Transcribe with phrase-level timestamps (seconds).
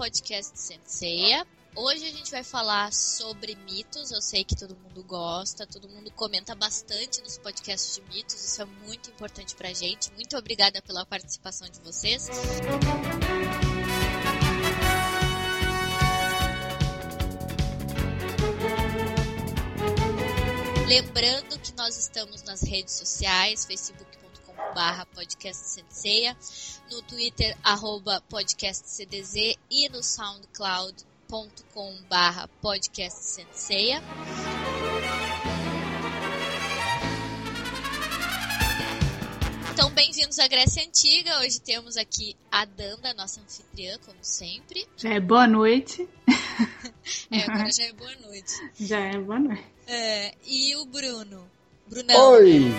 [0.00, 1.46] podcast Senseia.
[1.76, 4.10] Hoje a gente vai falar sobre mitos.
[4.10, 8.34] Eu sei que todo mundo gosta, todo mundo comenta bastante nos podcasts de mitos.
[8.34, 10.10] Isso é muito importante pra gente.
[10.12, 12.30] Muito obrigada pela participação de vocês.
[20.88, 24.19] Lembrando que nós estamos nas redes sociais, facebook.com
[24.74, 26.36] barra podcast Senseia,
[26.90, 29.34] no Twitter, arroba podcastcdz
[29.70, 34.02] e no soundcloud.com barra podcast Senseia.
[39.72, 41.40] Então, bem-vindos à Grécia Antiga.
[41.40, 44.86] Hoje temos aqui a Danda, nossa anfitriã, como sempre.
[44.96, 46.08] Já é boa noite.
[47.30, 48.70] é, agora já é boa noite.
[48.78, 49.64] Já é boa noite.
[49.86, 51.50] É, e o Bruno?
[51.88, 52.32] Brunão.
[52.32, 52.72] Oi!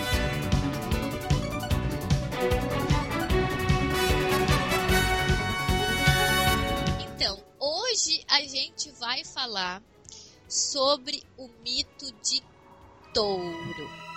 [7.14, 9.82] Então, hoje a gente vai falar
[10.48, 12.42] sobre o mito de
[13.14, 14.11] touro.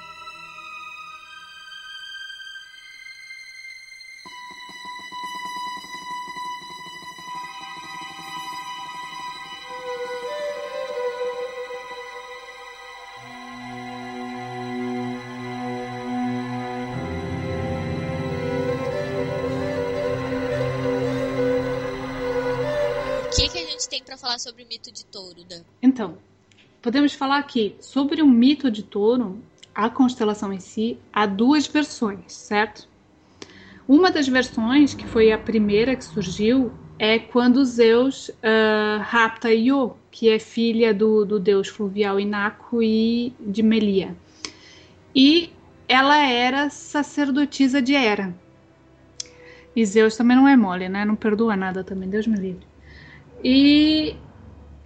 [24.16, 25.62] Para falar sobre o mito de touro, Dan?
[25.82, 26.18] Então,
[26.82, 32.32] podemos falar aqui sobre o mito de touro, a constelação em si, há duas versões,
[32.32, 32.88] certo?
[33.88, 39.98] Uma das versões, que foi a primeira que surgiu, é quando Zeus uh, rapta Io,
[40.10, 44.16] que é filha do, do deus fluvial Inaco e de Melia.
[45.14, 45.52] E
[45.90, 48.34] ela era sacerdotisa de Hera.
[49.76, 51.04] E Zeus também não é mole, né?
[51.04, 52.75] Não perdoa nada também, Deus me livre.
[53.48, 54.16] E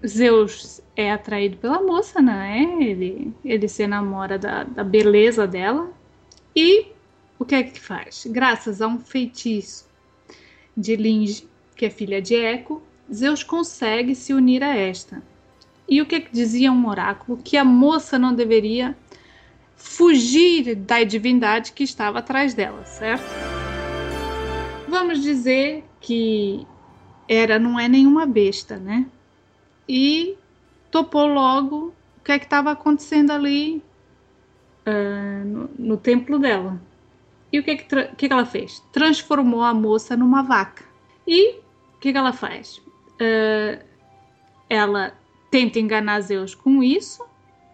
[0.05, 2.77] Zeus é atraído pela moça, né?
[2.81, 5.89] Ele, ele se enamora da, da beleza dela.
[6.53, 6.87] E
[7.39, 8.27] o que é que faz?
[8.29, 9.87] Graças a um feitiço
[10.75, 15.23] de Linge, que é filha de Eco, Zeus consegue se unir a esta.
[15.87, 17.37] E o que, é que dizia um oráculo?
[17.41, 18.93] Que a moça não deveria
[19.77, 23.23] fugir da divindade que estava atrás dela, certo?
[24.85, 26.67] Vamos dizer que
[27.29, 29.05] era não é nenhuma besta, né?
[29.87, 30.35] E
[30.89, 33.83] topou logo o que é que estava acontecendo ali
[34.87, 36.81] uh, no, no, templo dela.
[37.53, 38.83] E o que é que, que, que, ela fez?
[38.91, 40.83] Transformou a moça numa vaca.
[41.27, 42.77] E o que, que ela faz?
[42.77, 43.83] Uh,
[44.67, 45.13] ela
[45.51, 47.23] tenta enganar Zeus com isso,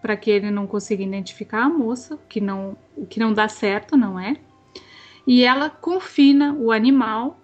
[0.01, 2.77] para que ele não consiga identificar a moça, que não,
[3.09, 4.35] que não dá certo, não é?
[5.25, 7.39] E ela confina o animal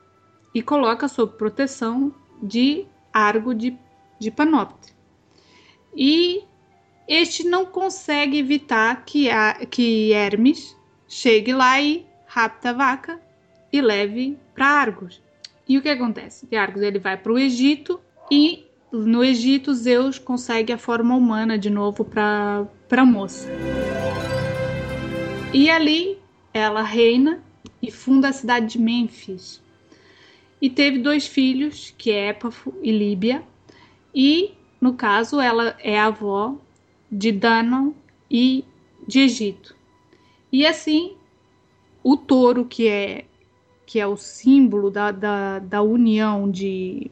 [0.53, 3.77] e coloca sob proteção de Argo de,
[4.19, 4.93] de Panopte.
[5.95, 6.43] E
[7.07, 10.75] este não consegue evitar que, a, que Hermes
[11.07, 13.21] chegue lá e rapta a vaca
[13.71, 15.21] e leve para Argos.
[15.67, 16.47] E o que acontece?
[16.55, 21.69] Argos ele vai para o Egito e no Egito Zeus consegue a forma humana de
[21.69, 23.49] novo para a moça.
[25.53, 26.17] E ali
[26.53, 27.41] ela reina
[27.81, 29.61] e funda a cidade de Mênfis
[30.61, 33.43] e teve dois filhos, que é Épafo e Líbia,
[34.13, 36.55] e no caso ela é avó
[37.11, 37.91] de Danon
[38.29, 38.63] e
[39.07, 39.75] de Egito.
[40.51, 41.15] E assim,
[42.03, 43.25] o touro, que é,
[43.85, 47.09] que é o símbolo da, da, da união de,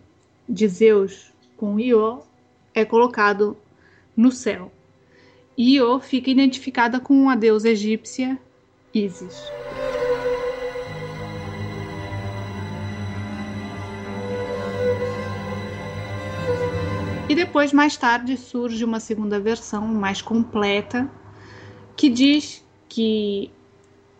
[0.47, 2.21] de Zeus com Io,
[2.73, 3.57] é colocado
[4.15, 4.71] no céu.
[5.57, 8.39] Io fica identificada com a deusa egípcia
[8.93, 9.43] Isis.
[17.39, 21.09] Depois, mais tarde, surge uma segunda versão mais completa
[21.95, 23.49] que diz que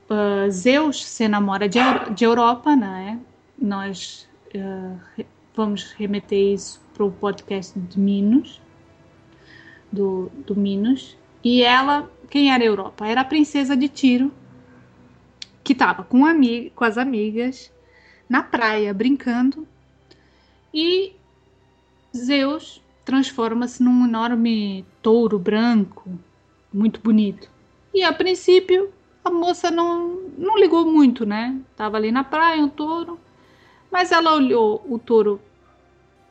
[0.10, 1.80] uh, Zeus se namora de,
[2.16, 3.19] de Europa, né?
[3.62, 4.25] Nós
[4.56, 8.62] uh, vamos remeter isso para o podcast de Minos,
[9.92, 11.18] do, do Minos.
[11.44, 13.06] E ela, quem era Europa?
[13.06, 14.31] Era a princesa de Tiro,
[15.62, 16.22] que estava com,
[16.74, 17.69] com as amigas
[18.30, 19.68] na praia brincando.
[20.74, 21.13] E
[22.15, 26.12] Zeus transforma-se num enorme touro branco,
[26.72, 27.50] muito bonito.
[27.92, 28.94] E a princípio
[29.26, 31.60] a moça não, não ligou muito, né?
[31.76, 33.20] Tava ali na praia, um touro,
[33.92, 35.42] mas ela olhou o touro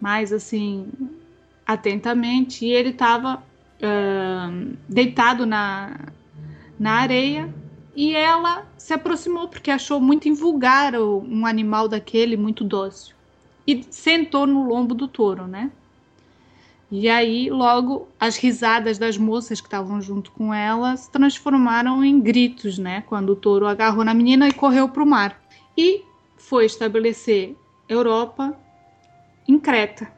[0.00, 0.86] mais assim
[1.66, 3.42] atentamente e ele estava
[3.82, 5.98] uh, deitado na,
[6.78, 7.52] na areia
[7.96, 13.16] e ela se aproximou porque achou muito invulgar um animal daquele muito dócil.
[13.66, 15.72] e sentou no lombo do touro, né?
[16.90, 22.18] E aí, logo, as risadas das moças que estavam junto com ela se transformaram em
[22.18, 23.02] gritos, né?
[23.02, 25.38] Quando o touro agarrou na menina e correu para o mar.
[25.76, 26.02] E
[26.38, 27.54] foi estabelecer
[27.86, 28.58] Europa
[29.46, 30.10] em Creta.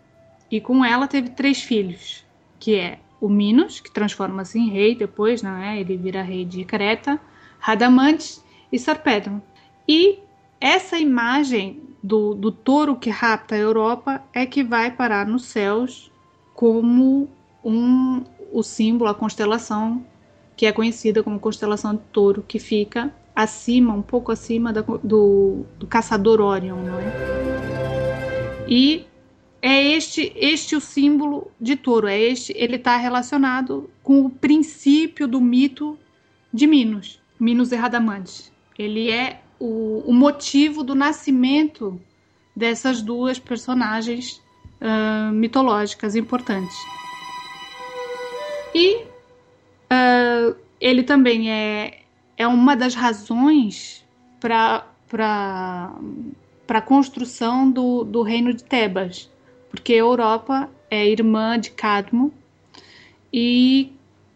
[0.48, 2.24] E com ela teve três filhos,
[2.58, 5.80] que é o Minos, que transforma-se em rei depois, né?
[5.80, 7.20] Ele vira rei de Creta,
[7.58, 9.42] Radamantes e Sarpedon.
[9.88, 10.20] E
[10.60, 16.09] essa imagem do, do touro que rapta a Europa é que vai parar nos céus
[16.60, 17.26] como
[17.64, 18.22] um,
[18.52, 20.04] o símbolo, a constelação
[20.54, 25.64] que é conhecida como constelação de touro, que fica acima, um pouco acima da, do,
[25.78, 28.66] do caçador Orion, não é?
[28.68, 29.06] E
[29.62, 35.26] é este este o símbolo de touro, é este, ele está relacionado com o princípio
[35.26, 35.98] do mito
[36.52, 38.52] de Minos, Minos e Radamantes.
[38.78, 41.98] Ele é o, o motivo do nascimento
[42.54, 44.39] dessas duas personagens
[44.80, 46.76] uh, mitológicas importantes.
[48.74, 52.02] E uh, ele também é,
[52.36, 54.04] é uma das razões
[54.40, 54.84] para
[56.68, 59.30] a construção do, do reino de Tebas,
[59.70, 62.32] porque a Europa é irmã de Cadmo
[63.32, 63.92] e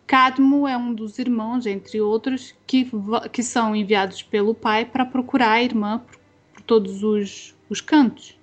[0.06, 2.88] Cadmo é um dos irmãos, entre outros, que,
[3.32, 6.18] que são enviados pelo pai para procurar a irmã por,
[6.52, 8.36] por todos os, os cantos.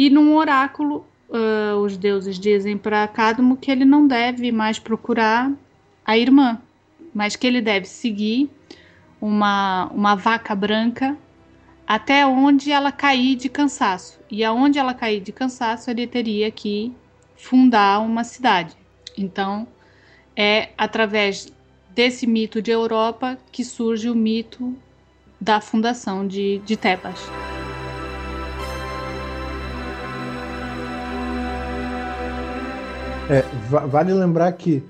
[0.00, 5.52] E num oráculo, uh, os deuses dizem para Cadmo que ele não deve mais procurar
[6.06, 6.58] a irmã,
[7.12, 8.48] mas que ele deve seguir
[9.20, 11.18] uma, uma vaca branca
[11.86, 14.18] até onde ela cair de cansaço.
[14.30, 16.94] E aonde ela cair de cansaço, ele teria que
[17.36, 18.74] fundar uma cidade.
[19.18, 19.68] Então,
[20.34, 21.52] é através
[21.90, 24.74] desse mito de Europa que surge o mito
[25.38, 27.20] da fundação de, de Tebas.
[33.70, 34.82] Vale lembrar que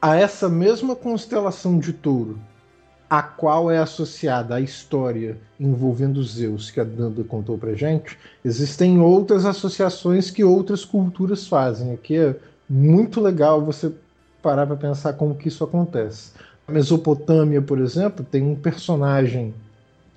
[0.00, 2.38] a essa mesma constelação de touro,
[3.10, 9.00] a qual é associada a história envolvendo Zeus, que a Danda contou pra gente, existem
[9.00, 11.92] outras associações que outras culturas fazem.
[11.92, 12.36] Aqui é
[12.68, 13.92] muito legal você
[14.42, 16.32] parar para pensar como que isso acontece.
[16.66, 19.54] A Mesopotâmia, por exemplo, tem um personagem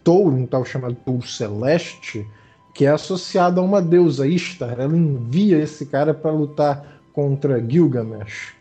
[0.04, 2.28] touro, um tal chamado touro celeste,
[2.76, 4.80] que é associado a uma deusa Ishtar.
[4.80, 8.54] Ela envia esse cara para lutar contra Gilgamesh.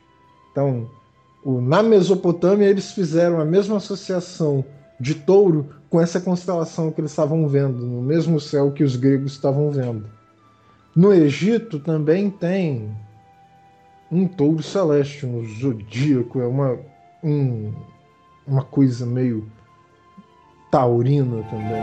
[0.51, 0.89] Então,
[1.45, 4.65] o, na Mesopotâmia, eles fizeram a mesma associação
[4.99, 9.33] de touro com essa constelação que eles estavam vendo, no mesmo céu que os gregos
[9.33, 10.07] estavam vendo.
[10.95, 12.95] No Egito também tem
[14.11, 16.79] um touro celeste, um zodíaco, é uma,
[17.23, 17.73] um,
[18.47, 19.47] uma coisa meio
[20.71, 21.83] taurina também.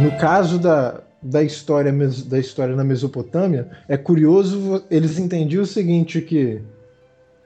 [0.00, 1.92] No caso da, da história
[2.26, 6.60] da história na Mesopotâmia, é curioso eles entendiam o seguinte que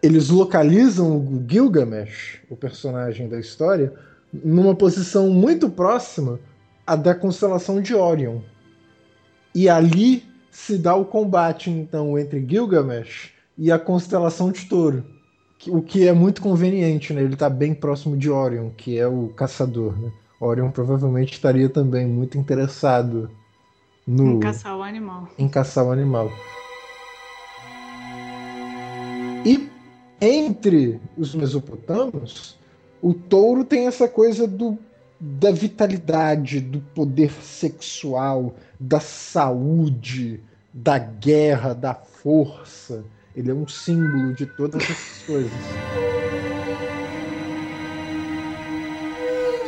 [0.02, 3.92] eles localizam o Gilgamesh, o personagem da história,
[4.32, 6.40] numa posição muito próxima
[6.86, 8.40] à da constelação de Orion.
[9.54, 15.04] E ali se dá o combate então entre Gilgamesh e a constelação de Touro,
[15.68, 17.22] o que é muito conveniente, né?
[17.22, 20.10] Ele está bem próximo de Orion, que é o caçador, né?
[20.40, 23.30] Orion provavelmente estaria também muito interessado
[24.06, 25.28] no, em caçar o animal.
[25.38, 26.32] Em caçar o animal.
[29.44, 29.68] E
[30.20, 32.56] entre os mesopotâmios,
[33.00, 34.78] o touro tem essa coisa do,
[35.18, 40.40] da vitalidade, do poder sexual, da saúde,
[40.72, 43.04] da guerra, da força.
[43.34, 45.52] Ele é um símbolo de todas essas coisas.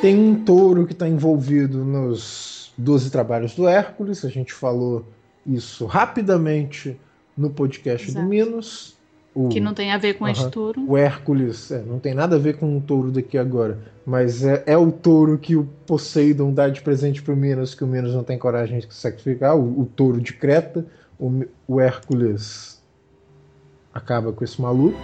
[0.00, 5.04] Tem um touro que está envolvido nos 12 trabalhos do Hércules, a gente falou
[5.46, 6.98] isso rapidamente
[7.36, 8.24] no podcast Exato.
[8.24, 8.96] do Minos.
[9.34, 10.84] O, que não tem a ver com uh -huh, este touro.
[10.86, 14.62] O Hércules, é, não tem nada a ver com o touro daqui agora, mas é,
[14.64, 18.14] é o touro que o Poseidon dá de presente para o Minos, que o Minos
[18.14, 20.86] não tem coragem de sacrificar, o, o touro de Creta.
[21.18, 22.80] O, o Hércules
[23.92, 24.98] acaba com esse maluco.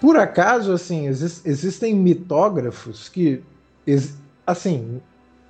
[0.00, 3.40] Por acaso, assim, exist, existem mitógrafos que,
[4.44, 5.00] assim,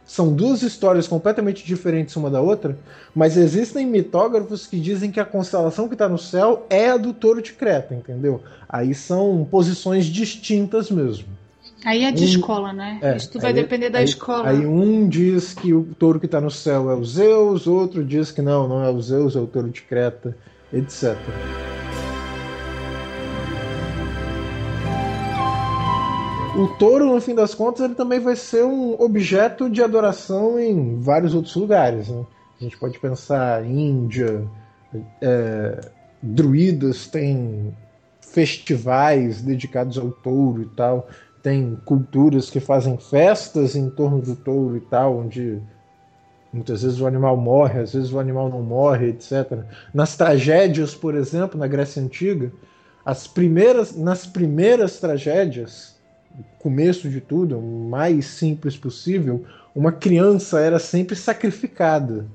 [0.04, 2.76] são duas histórias completamente diferentes uma da outra,
[3.14, 7.12] mas existem mitógrafos que dizem que a constelação que está no céu é a do
[7.12, 8.42] touro de Creta, entendeu?
[8.68, 11.26] Aí são posições distintas mesmo.
[11.84, 12.98] Aí é de um, escola, né?
[13.02, 14.48] É, Isso vai depender da aí, escola.
[14.48, 18.30] Aí um diz que o touro que está no céu é o Zeus, outro diz
[18.30, 20.36] que não, não é o Zeus, é o touro de Creta,
[20.72, 21.16] etc.
[26.54, 31.00] o touro, no fim das contas, ele também vai ser um objeto de adoração em
[31.00, 32.08] vários outros lugares.
[32.08, 32.26] Né?
[32.60, 34.44] A gente pode pensar Índia,
[35.22, 35.80] é,
[36.22, 37.74] druidas têm
[38.20, 41.08] festivais dedicados ao touro e tal,
[41.42, 45.58] tem culturas que fazem festas em torno do touro e tal, onde
[46.52, 49.64] muitas vezes o animal morre, às vezes o animal não morre, etc.
[49.92, 52.52] Nas tragédias, por exemplo, na Grécia Antiga,
[53.04, 55.91] as primeiras, nas primeiras tragédias,
[56.58, 62.26] começo de tudo, o mais simples possível, uma criança era sempre sacrificada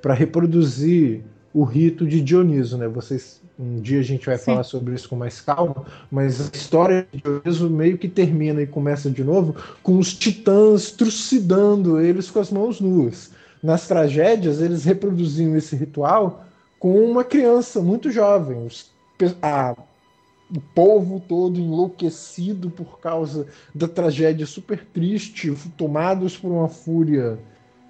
[0.00, 1.22] para reproduzir
[1.52, 2.86] o rito de Dioniso, né?
[2.88, 4.44] Vocês um dia a gente vai Sim.
[4.44, 8.66] falar sobre isso com mais calma, mas a história de Dioniso meio que termina e
[8.66, 13.30] começa de novo com os titãs trucidando eles com as mãos nuas.
[13.62, 16.44] Nas tragédias, eles reproduziam esse ritual
[16.78, 18.68] com uma criança muito jovem.
[19.40, 19.74] A,
[20.54, 27.38] o povo todo enlouquecido por causa da tragédia super triste, tomados por uma fúria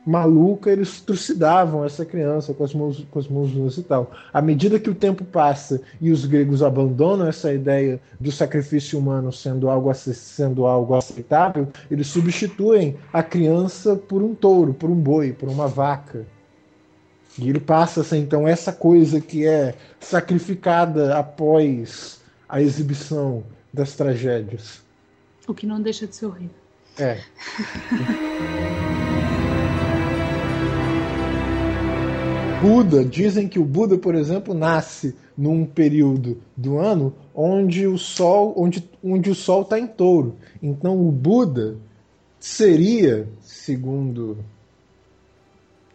[0.06, 4.12] maluca, eles trucidavam essa criança com as mãos, com as mãos nuas e tal.
[4.32, 9.32] À medida que o tempo passa e os gregos abandonam essa ideia do sacrifício humano
[9.32, 15.32] sendo algo, sendo algo aceitável, eles substituem a criança por um touro, por um boi,
[15.32, 16.24] por uma vaca.
[17.36, 23.94] E ele passa a ser, então, essa coisa que é sacrificada após a exibição das
[23.94, 24.82] tragédias.
[25.46, 26.56] O que não deixa de ser horrível.
[26.98, 27.20] É.
[32.60, 38.54] Buda, dizem que o Buda, por exemplo, nasce num período do ano onde o sol,
[38.56, 40.36] onde, onde o sol está em touro.
[40.62, 41.76] Então o Buda
[42.40, 44.38] seria, segundo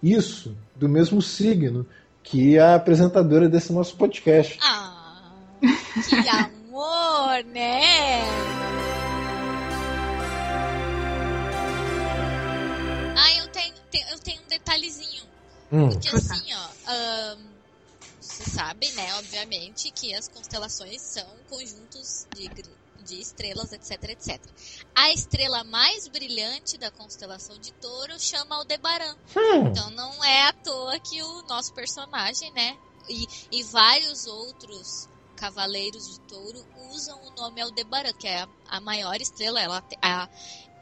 [0.02, 1.86] isso, do mesmo signo
[2.24, 4.60] que a apresentadora desse nosso podcast.
[4.62, 4.91] Ah,
[5.94, 8.22] que amor, né?
[13.18, 13.74] Ah, eu tenho,
[14.12, 15.32] eu tenho um detalhezinho
[15.72, 15.90] Hum.
[15.90, 17.36] Porque assim, ó.
[17.38, 17.52] Um,
[18.20, 22.50] você sabe, né, obviamente, que as constelações são conjuntos de,
[23.04, 24.40] de estrelas, etc, etc.
[24.94, 29.16] A estrela mais brilhante da constelação de touro chama Aldebaran.
[29.36, 29.68] Hum.
[29.68, 32.78] Então não é à toa que o nosso personagem, né,
[33.10, 35.10] e, e vários outros
[35.42, 40.30] cavaleiros de touro usam o nome Aldebaran, que é a, maior estrela, ela a,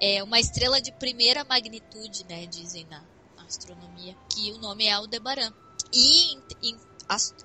[0.01, 3.01] é uma estrela de primeira magnitude, né, dizem na,
[3.47, 5.51] astronomia, que o nome é Aldebaran.
[5.93, 6.79] E em, em,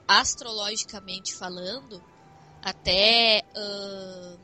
[0.08, 2.02] astrologicamente falando,
[2.60, 4.38] até uh,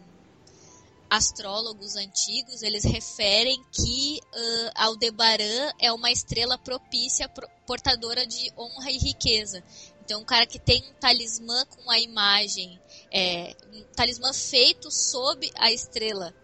[1.11, 7.29] astrólogos antigos eles referem que uh, Aldebaran é uma estrela propícia,
[7.67, 9.63] portadora de honra e riqueza.
[10.11, 12.81] Então, um cara que tem um talismã com a imagem,
[13.13, 16.35] é, um talismã feito sob a estrela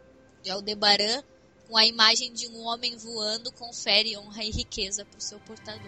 [0.41, 1.21] de Aldebaran,
[1.69, 5.83] com a imagem de um homem voando confere honra e riqueza para o seu portador.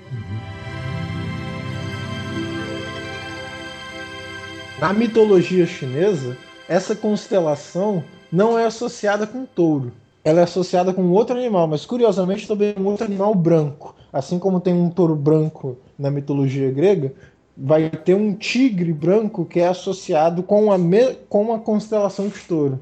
[4.81, 6.37] Na mitologia chinesa,
[6.69, 9.93] essa constelação não é associada com touro.
[10.25, 13.95] Ela é associada com outro animal, mas curiosamente também é um outro animal branco.
[14.13, 17.15] Assim como tem um touro branco na mitologia grega,
[17.61, 21.15] vai ter um tigre branco que é associado com a, me...
[21.29, 22.81] com a constelação de touro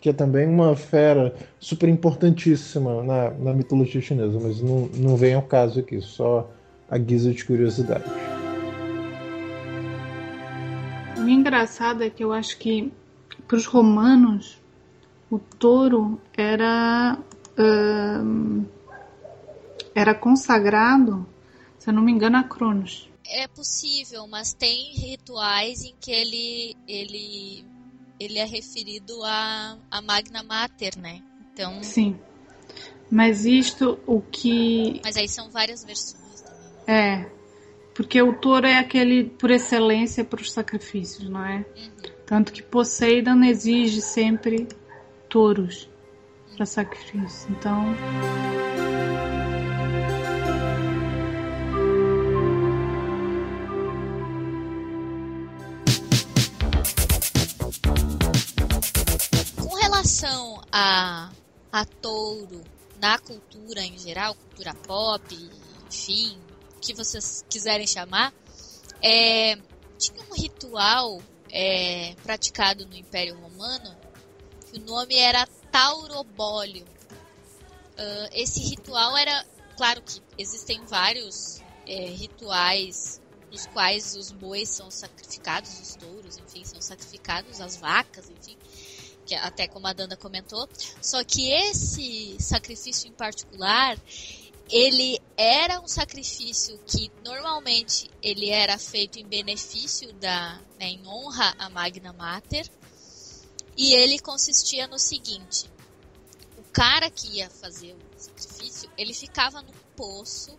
[0.00, 5.34] que é também uma fera super importantíssima na, na mitologia chinesa, mas não, não vem
[5.34, 6.50] ao caso aqui, só
[6.90, 8.04] a guisa de curiosidade.
[11.18, 12.90] O engraçado é que eu acho que
[13.46, 14.58] para os romanos
[15.30, 17.18] o touro era
[19.94, 21.26] era consagrado,
[21.78, 23.09] se eu não me engano, a Cronos.
[23.32, 27.64] É possível, mas tem rituais em que ele ele
[28.18, 31.22] ele é referido a, a Magna Mater, né?
[31.52, 31.82] Então.
[31.82, 32.18] Sim.
[33.10, 35.00] Mas isto, o que.
[35.02, 36.60] Mas aí são várias versões também.
[36.86, 37.24] Né?
[37.26, 37.40] É.
[37.94, 41.56] Porque o touro é aquele por excelência para os sacrifícios, não é?
[41.56, 41.92] Uhum.
[42.24, 44.68] Tanto que Poseidon exige sempre
[45.28, 45.88] touros
[46.54, 47.50] para sacrifício.
[47.50, 47.96] Então.
[60.20, 61.30] Relação a,
[61.72, 62.62] a touro
[63.00, 65.50] na cultura em geral, cultura pop,
[65.86, 66.38] enfim,
[66.76, 68.32] o que vocês quiserem chamar,
[69.02, 69.56] é,
[69.98, 73.96] tinha um ritual é, praticado no Império Romano
[74.70, 76.84] que o nome era Taurobólio.
[76.84, 79.44] Uh, esse ritual era,
[79.76, 86.64] claro que existem vários é, rituais nos quais os bois são sacrificados, os touros, enfim,
[86.64, 88.56] são sacrificados, as vacas, enfim
[89.30, 90.68] que até como a Danda comentou.
[91.00, 93.96] Só que esse sacrifício em particular,
[94.68, 101.54] ele era um sacrifício que normalmente ele era feito em benefício da, né, em honra
[101.58, 102.68] à Magna Mater,
[103.76, 105.70] e ele consistia no seguinte:
[106.58, 110.58] o cara que ia fazer o sacrifício, ele ficava no poço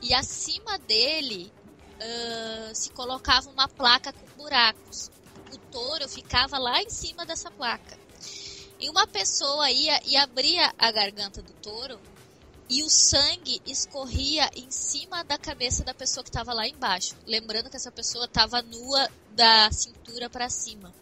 [0.00, 1.52] e acima dele
[1.96, 5.10] uh, se colocava uma placa com buracos.
[5.70, 7.96] O touro ficava lá em cima dessa placa.
[8.80, 12.00] E uma pessoa ia e abria a garganta do touro
[12.68, 17.14] e o sangue escorria em cima da cabeça da pessoa que estava lá embaixo.
[17.24, 20.92] Lembrando que essa pessoa estava nua da cintura para cima.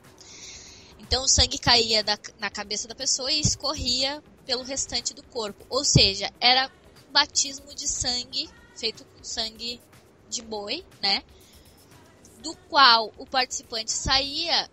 [0.98, 5.64] Então o sangue caía da, na cabeça da pessoa e escorria pelo restante do corpo.
[5.70, 6.70] Ou seja, era
[7.08, 9.80] um batismo de sangue feito com sangue
[10.28, 11.22] de boi, né?
[12.42, 14.68] Do qual o participante saía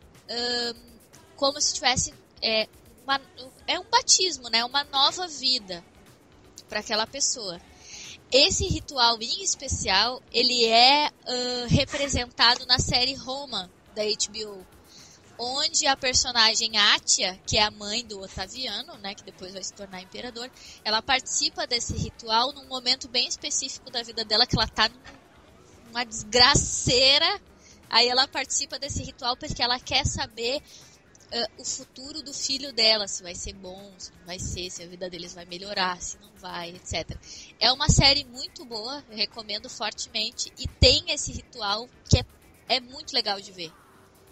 [1.36, 2.68] como se tivesse é,
[3.04, 3.22] uma,
[3.68, 4.64] é um batismo, né?
[4.66, 5.84] Uma nova vida
[6.68, 7.60] para aquela pessoa.
[8.32, 14.66] Esse ritual em especial, ele é uh, representado na série Roma da HBO,
[15.38, 19.74] onde a personagem Atia, que é a mãe do Otaviano, né, que depois vai se
[19.74, 20.50] tornar imperador,
[20.84, 24.90] ela participa desse ritual num momento bem específico da vida dela, que ela tá
[25.86, 27.42] numa desgraceira.
[27.90, 30.62] Aí ela participa desse ritual porque ela quer saber
[31.32, 34.84] uh, o futuro do filho dela, se vai ser bom, se não vai ser, se
[34.84, 37.18] a vida deles vai melhorar, se não vai, etc.
[37.60, 42.26] É uma série muito boa, eu recomendo fortemente, e tem esse ritual que é,
[42.68, 43.72] é muito legal de ver.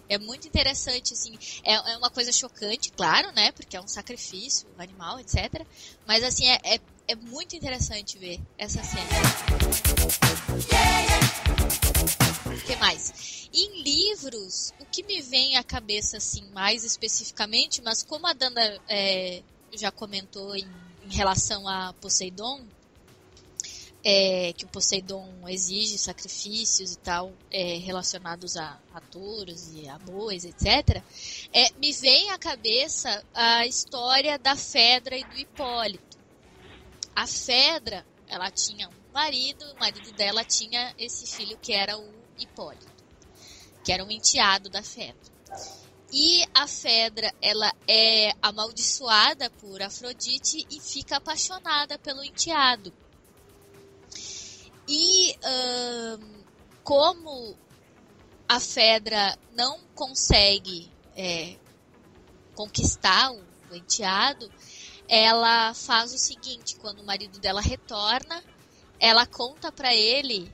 [0.06, 4.68] É muito interessante, assim, é, é uma coisa chocante, claro, né, porque é um sacrifício,
[4.76, 5.66] um animal, etc.
[6.06, 9.08] Mas, assim, é, é, é muito interessante ver essa cena.
[12.54, 13.48] O que mais?
[13.52, 18.80] Em livros, o que me vem à cabeça, assim, mais especificamente, mas como a Dana
[18.88, 19.42] é,
[19.72, 20.64] já comentou em,
[21.04, 22.64] em, relação a Poseidon,
[24.04, 29.98] é, que o Poseidon exige sacrifícios e tal, é, relacionados a, a touros e a
[29.98, 31.02] bois, etc.,
[31.52, 36.18] é, me vem à cabeça a história da Fedra e do Hipólito.
[37.16, 42.23] A Fedra, ela tinha um marido, o marido dela tinha esse filho que era o
[42.38, 42.94] Hipólito
[43.84, 45.14] que era um enteado da Fedra.
[46.10, 52.92] E a Fedra, ela é amaldiçoada por Afrodite e fica apaixonada pelo enteado.
[54.88, 55.36] E
[56.82, 57.56] como
[58.48, 61.56] a Fedra não consegue é,
[62.54, 64.50] conquistar o enteado,
[65.08, 68.42] ela faz o seguinte: quando o marido dela retorna,
[69.00, 70.52] ela conta para ele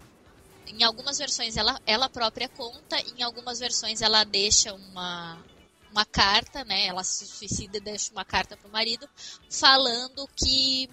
[0.71, 5.43] em algumas versões ela, ela própria conta, em algumas versões ela deixa uma,
[5.91, 6.87] uma carta, né?
[6.87, 9.09] Ela se suicida e deixa uma carta para o marido
[9.51, 10.89] falando que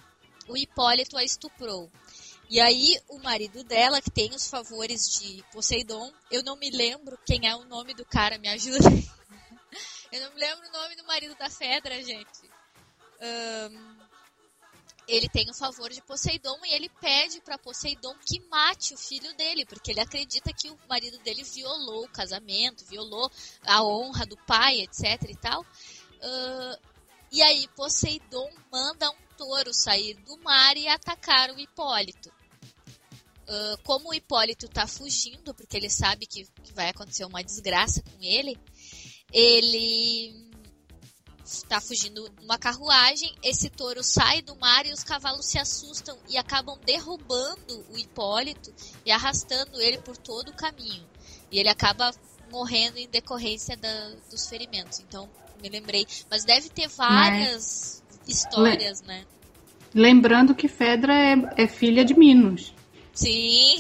[0.48, 1.92] o Hipólito a estuprou.
[2.50, 7.20] E aí o marido dela, que tem os favores de Poseidon, eu não me lembro
[7.26, 8.78] quem é o nome do cara, me ajuda.
[10.12, 12.50] eu não me lembro o nome do marido da Fedra, gente.
[13.20, 13.97] Um,
[15.08, 19.34] ele tem o favor de Poseidon e ele pede para Poseidon que mate o filho
[19.38, 23.32] dele, porque ele acredita que o marido dele violou o casamento, violou
[23.66, 25.62] a honra do pai, etc e tal.
[25.62, 26.88] Uh,
[27.32, 32.30] e aí Poseidon manda um touro sair do mar e atacar o Hipólito.
[33.48, 38.02] Uh, como o Hipólito está fugindo, porque ele sabe que, que vai acontecer uma desgraça
[38.02, 38.60] com ele,
[39.32, 40.47] ele
[41.48, 46.38] está fugindo numa carruagem, esse touro sai do mar e os cavalos se assustam e
[46.38, 48.74] acabam derrubando o Hipólito
[49.06, 51.06] e arrastando ele por todo o caminho.
[51.52, 52.12] E ele acaba
[52.52, 55.00] morrendo em decorrência da, dos ferimentos.
[55.00, 55.30] Então,
[55.62, 56.06] me lembrei.
[56.30, 58.28] Mas deve ter várias Mas...
[58.28, 59.26] histórias, né?
[59.94, 62.74] Lembrando que Fedra é, é filha de Minos.
[63.18, 63.78] Sim,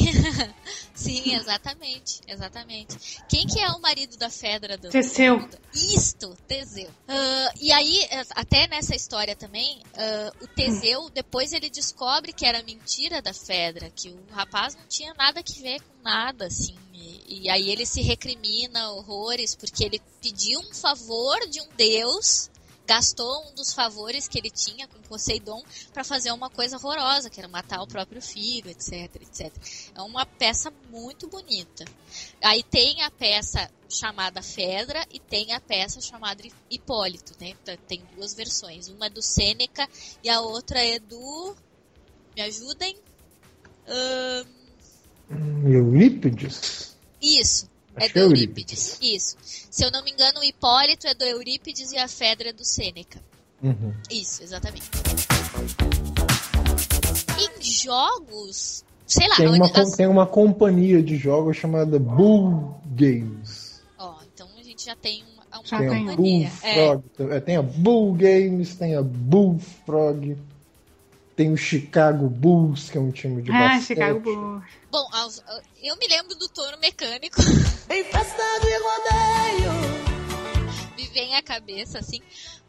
[0.96, 2.98] sim, exatamente, exatamente.
[3.30, 4.76] Quem que é o marido da Fedra?
[4.80, 4.90] Do...
[4.90, 5.48] Teseu.
[5.72, 6.90] Isto, Teseu.
[6.90, 12.48] Uh, e aí, eh, até nessa história também, uh, o Teseu, depois ele descobre que
[12.48, 16.76] era mentira da Fedra, que o rapaz não tinha nada que ver com nada, assim.
[16.92, 22.50] E, e aí ele se recrimina horrores, porque ele pediu um favor de um deus
[22.88, 25.62] gastou um dos favores que ele tinha com Poseidon
[25.94, 29.54] para fazer uma coisa horrorosa, que era matar o próprio filho, etc, etc.
[29.94, 31.84] É uma peça muito bonita.
[32.42, 37.54] Aí tem a peça chamada Fedra e tem a peça chamada Hipólito, né?
[37.88, 38.88] Tem duas versões.
[38.88, 39.88] Uma é do Sêneca
[40.24, 41.56] e a outra é do.
[42.36, 42.98] Me ajudem?
[43.90, 45.70] Um...
[45.70, 46.96] Eurípides?
[47.22, 47.70] Isso.
[48.00, 48.98] É do Eurípides.
[49.02, 49.36] Isso.
[49.42, 52.64] Se eu não me engano, o Hipólito é do Eurípides e a Fedra é do
[52.66, 53.20] Sêneca.
[53.62, 53.94] Uhum.
[54.12, 54.90] Isso, exatamente.
[57.40, 63.82] Em jogos, sei lá, Tem uma, as- tem uma companhia de jogos chamada Bull Games.
[63.98, 66.52] ó, então a gente já tem uma, Já Tem tem a companhia.
[66.64, 70.38] É, Bullfrog, é, tem a Bull Games, tem a Bullfrog,
[71.38, 73.98] tem o Chicago Bulls, que é um time de Ah, basquete.
[74.00, 74.64] Chicago Bulls.
[74.92, 75.08] Bom,
[75.84, 77.40] eu me lembro do touro mecânico.
[77.90, 79.72] Em festa de rodeio.
[80.98, 82.20] me vem à cabeça, assim.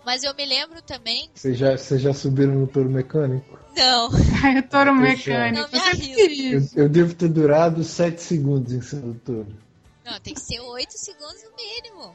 [0.05, 1.31] Mas eu me lembro também.
[1.35, 3.59] Vocês já, vocês já subiram no touro mecânico?
[3.75, 4.11] Não,
[4.45, 5.71] Ai, o touro Eu mecânico.
[5.71, 6.55] Você.
[6.77, 9.57] Eu, eu devo ter durado 7 segundos em cima do touro.
[10.05, 12.15] não, tem que ser 8 segundos no mínimo.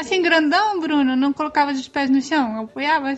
[0.00, 3.14] Assim, grandão, Bruno, não colocava os pés no chão, apoiava.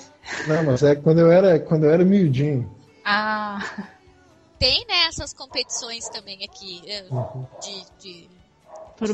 [0.48, 2.68] Não, mas é quando eu era, quando eu era miudinho.
[3.04, 3.58] Ah,
[4.58, 7.46] Tem, né, essas competições também aqui eh, Uhum.
[7.60, 8.28] de, de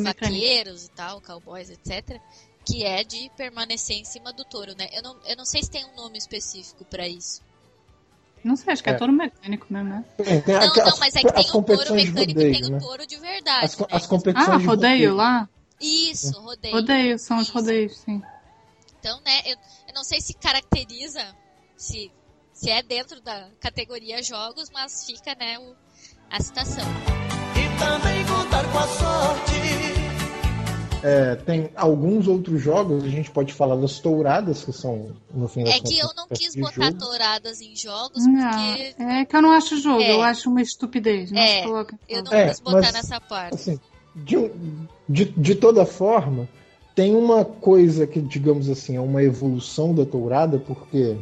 [0.02, 2.20] vaqueiros e tal, cowboys, etc.
[2.64, 4.86] Que é de permanecer em cima do touro, né?
[4.92, 7.42] Eu não, eu não sei se tem um nome específico pra isso.
[8.44, 8.96] Não sei, acho que é, É.
[8.96, 10.04] touro mecânico mesmo, né?
[10.16, 12.64] Tem, tem Não, as- não, mas é que tem o touro mecânico e rodeio, tem
[12.64, 12.78] o né?
[12.78, 13.64] touro de verdade.
[13.64, 13.86] As, né?
[13.90, 15.48] as competições Ah, de rodeio lá?
[15.80, 16.74] Isso, rodeio.
[16.74, 18.20] Rodeio, são os rodeios, sim.
[19.00, 19.56] Então, né, eu,
[19.88, 21.24] eu não sei se caracteriza,
[21.76, 22.10] se,
[22.52, 25.74] se é dentro da categoria jogos, mas fica, né, o-
[26.30, 26.84] a citação.
[27.54, 29.52] E também contar com a sorte.
[31.00, 35.62] É, tem alguns outros jogos, a gente pode falar das touradas, que são, no fim
[35.62, 36.98] das É que eu não espécie quis botar jogo.
[36.98, 40.12] touradas em jogos, Não, porque é que eu não acho jogo, É.
[40.12, 41.30] eu acho uma estupidez.
[41.30, 43.54] Não É, se coloca eu não É, quis botar mas- nessa parte.
[43.54, 43.80] Assim,
[44.16, 46.48] de, um- de, de toda forma,
[46.94, 51.16] tem uma coisa que, digamos assim, é uma evolução da tourada, porque,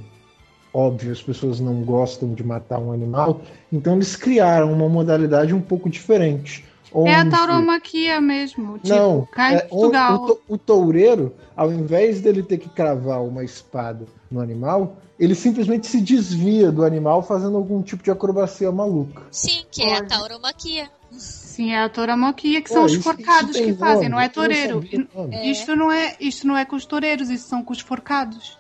[0.73, 3.41] óbvio, as pessoas não gostam de matar um animal,
[3.73, 6.65] então eles criaram uma modalidade um pouco diferente.
[7.05, 8.79] É a onde- tauromaquia mesmo.
[8.79, 10.25] Tipo, Não, em é, Portugal.
[10.25, 15.35] O, o, o toureiro, ao invés dele ter que cravar uma espada no animal, ele
[15.35, 19.23] simplesmente se desvia do animal fazendo algum tipo de acrobacia maluca.
[19.31, 20.89] Sim, que é a tauromaquia.
[21.19, 24.83] Sim, é a tauromaquia, que são os forcados que fazem, nome, não é toureiro.
[24.83, 25.37] sabia o nome.
[25.37, 25.51] É.
[25.51, 28.59] Isto não é, isto não é com os toureiros, isso são com os forcados.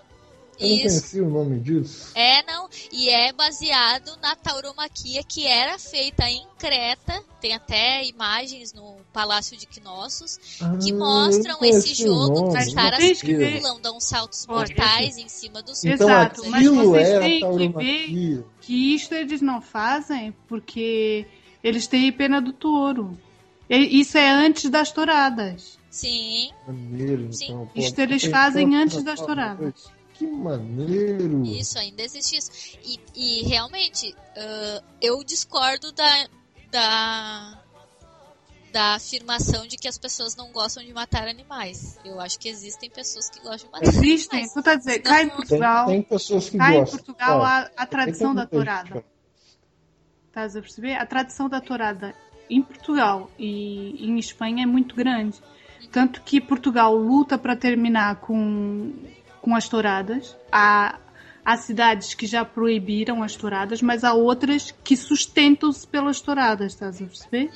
[0.58, 0.82] Eu não Isso.
[0.88, 2.12] conhecia o nome disso.
[2.14, 2.68] É, não.
[2.90, 7.22] E é baseado na tauromaquia que era feita em Creta.
[7.40, 10.38] Tem até imagens no Palácio de Knossos
[10.82, 13.80] que Ah, mostram não conhecia esse jogo nome, que Mas os não caras que pulam,
[13.80, 18.44] dão saltos Olha, mortais em cima dos Então Exato, mas vocês é têm que ver
[18.62, 21.26] que isto eles não fazem porque
[21.62, 23.18] eles têm pena do touro.
[23.68, 25.76] E- Isso é antes das touradas.
[25.90, 27.44] Sim, Maneiro, Sim.
[27.46, 27.70] então.
[27.74, 29.86] Isto eles fazem antes das touradas.
[30.12, 31.44] Que maneiro.
[31.44, 32.50] isso ainda existe isso.
[32.84, 36.26] E, e realmente, ah, eu discordo da,
[36.70, 37.62] da,
[38.72, 41.98] da afirmação de que as pessoas não gostam de matar animais.
[42.04, 44.52] Eu acho que existem pessoas que gostam de matar Existem, animais.
[44.54, 45.28] tu tá dizendo, cá em Não.
[45.30, 46.98] Tem, Portugal, tem pessoas que cá em gostam.
[46.98, 49.04] Portugal Ó, a, a tradição da tourada.
[50.36, 50.92] Estás a perceber?
[50.96, 52.14] A tradição da tourada
[52.50, 55.40] em Portugal e em Espanha é muito grande.
[55.90, 58.92] Tanto que Portugal luta para terminar com,
[59.40, 60.36] com as touradas.
[60.52, 60.98] Há,
[61.42, 67.00] há cidades que já proibiram as touradas, mas há outras que sustentam-se pelas touradas, estás
[67.00, 67.50] a perceber?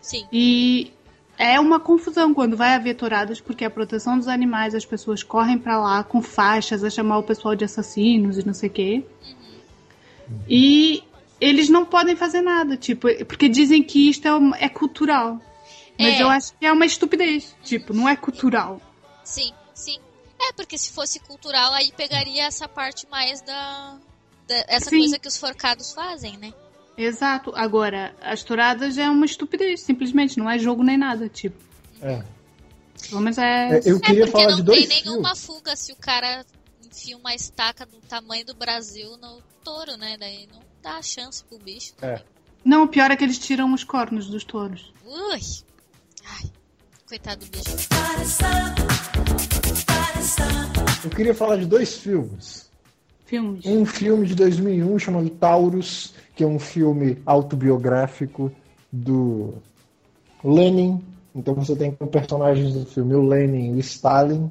[0.00, 0.92] Sim, E
[1.36, 5.58] é uma confusão quando vai haver touradas, porque a proteção dos animais, as pessoas correm
[5.58, 9.04] pra lá com faixas a chamar o pessoal de assassinos e não sei o quê.
[10.48, 11.02] E
[11.40, 15.40] eles não podem fazer nada, tipo, porque dizem que isto é, é cultural.
[15.98, 16.22] Mas É.
[16.22, 17.54] eu acho que é uma estupidez.
[17.62, 18.80] Tipo, não é cultural.
[19.24, 19.98] sim, sim.
[20.42, 23.96] É, porque se fosse cultural, aí pegaria essa parte mais da.
[24.48, 24.98] da- essa Sim.
[25.00, 26.52] coisa que os forcados fazem, né?
[26.96, 27.52] Exato.
[27.54, 30.38] Agora, as touradas é uma estupidez, simplesmente.
[30.38, 31.56] Não é jogo nem nada, tipo.
[32.02, 32.22] É.
[33.08, 33.78] Pelo menos é.
[33.78, 36.44] É, eu É, queria porque falar não de dois tem nenhuma fuga se o cara
[36.84, 40.16] enfia uma estaca do tamanho do Brasil no touro, né?
[40.18, 41.94] Daí não dá chance pro bicho.
[42.02, 42.22] É.
[42.64, 44.92] Não, o pior é que eles tiram os cornos dos touros.
[45.04, 45.40] Ui!
[46.26, 46.50] Ai,
[47.08, 47.88] coitado do bicho.
[51.04, 52.70] Eu queria falar de dois filmes.
[53.24, 53.64] Filmes.
[53.64, 58.52] Um filme de 2001 chamado Taurus, que é um filme autobiográfico
[58.92, 59.54] do
[60.42, 61.02] Lenin.
[61.34, 64.50] Então você tem como personagens do filme o Lenin e o Stalin.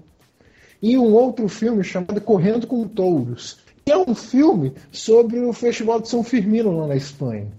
[0.82, 6.00] E um outro filme chamado Correndo com Touros, que é um filme sobre o Festival
[6.00, 7.52] de São Firmino lá na Espanha.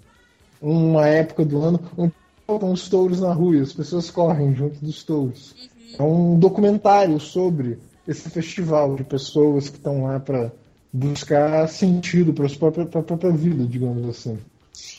[0.63, 2.15] Uma época do ano onde
[2.47, 5.57] faltam os touros na rua e as pessoas correm junto dos touros.
[5.99, 10.53] É um documentário sobre esse festival de pessoas que estão lá para
[10.93, 14.39] buscar sentido para a própria, pra própria vida, digamos assim.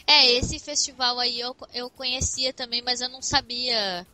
[0.05, 4.05] É, esse festival aí eu, eu conhecia também, mas eu não sabia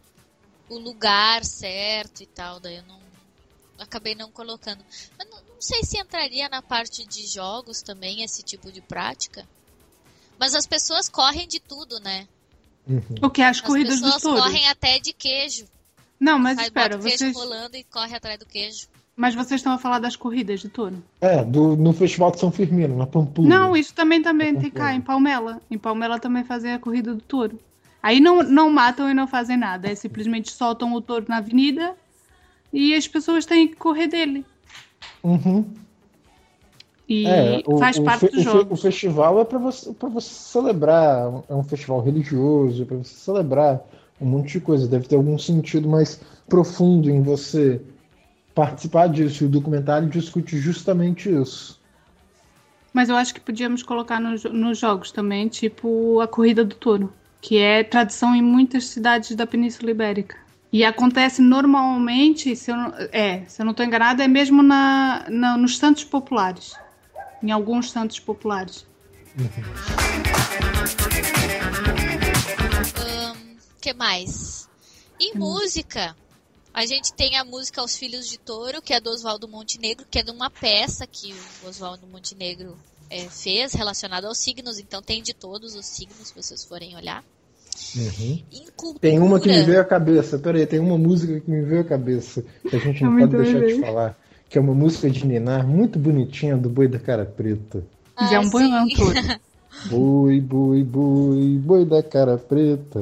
[0.69, 2.99] o lugar certo e tal, daí eu não.
[3.80, 4.84] Acabei não colocando.
[5.17, 9.43] Mas não, não sei se entraria na parte de jogos também esse tipo de prática.
[10.39, 12.28] Mas as pessoas correm de tudo, né?
[12.88, 13.02] Uhum.
[13.24, 14.41] O que as As corridas de pessoas touros?
[14.41, 15.65] correm até de queijo.
[16.20, 18.88] Não, mas Sai, espera, bota o queijo vocês, rolando e corre atrás do queijo.
[19.15, 21.04] mas vocês estão a falar das corridas de touro?
[21.20, 23.50] É, do, no Festival de São Firmino, na Pampulha.
[23.50, 25.60] Não, isso também também tem cá em Palmela.
[25.72, 27.60] Em Palmela também fazem a corrida do touro.
[28.02, 31.96] Aí não, não matam e não fazem nada, é simplesmente soltam o touro na avenida
[32.72, 34.46] e as pessoas têm que correr dele.
[35.24, 35.65] Uhum.
[37.10, 38.74] E É, o, faz o parte fe- do o fe- jogo.
[38.74, 43.82] o festival é para você, pra você celebrar, é um festival religioso, para você celebrar
[44.20, 44.88] um monte de coisa.
[44.88, 47.82] Deve ter algum sentido mais profundo em você
[48.54, 49.43] participar disso.
[49.43, 51.80] E o documentário discute justamente isso.
[52.93, 57.13] Mas eu acho que podíamos colocar nos, nos jogos também, tipo a corrida do touro,
[57.39, 60.36] que é tradição em muitas cidades da Península Ibérica.
[60.71, 65.25] E acontece normalmente, se eu não, é, se eu não estou enganada, é mesmo na,
[65.30, 66.73] na- nos santos populares.
[67.41, 68.86] Em alguns santos populares.
[73.75, 74.67] O que mais?
[75.19, 76.15] Em música,
[76.73, 80.19] a gente tem a música Os Filhos de Touro, que é do Oswaldo Montenegro, que
[80.19, 82.77] é de uma peça que o Oswaldo Montenegro
[83.10, 87.23] é, fez relacionada aos signos, então tem de todos os signos, se vocês forem olhar.
[87.96, 91.62] Em cultura, Tem uma que me veio à cabeça, peraí, tem uma música que me
[91.62, 94.18] veio à cabeça, que a gente não Também pode deixar de falar,
[94.50, 97.84] que é uma música de Ninar, muito bonitinha, do Boi da Cara Preta.
[98.20, 98.96] Já é um Ah, boi ou é um sim.
[98.96, 99.16] touro?
[99.90, 103.00] Boi, boi, boi, boi da cara preta.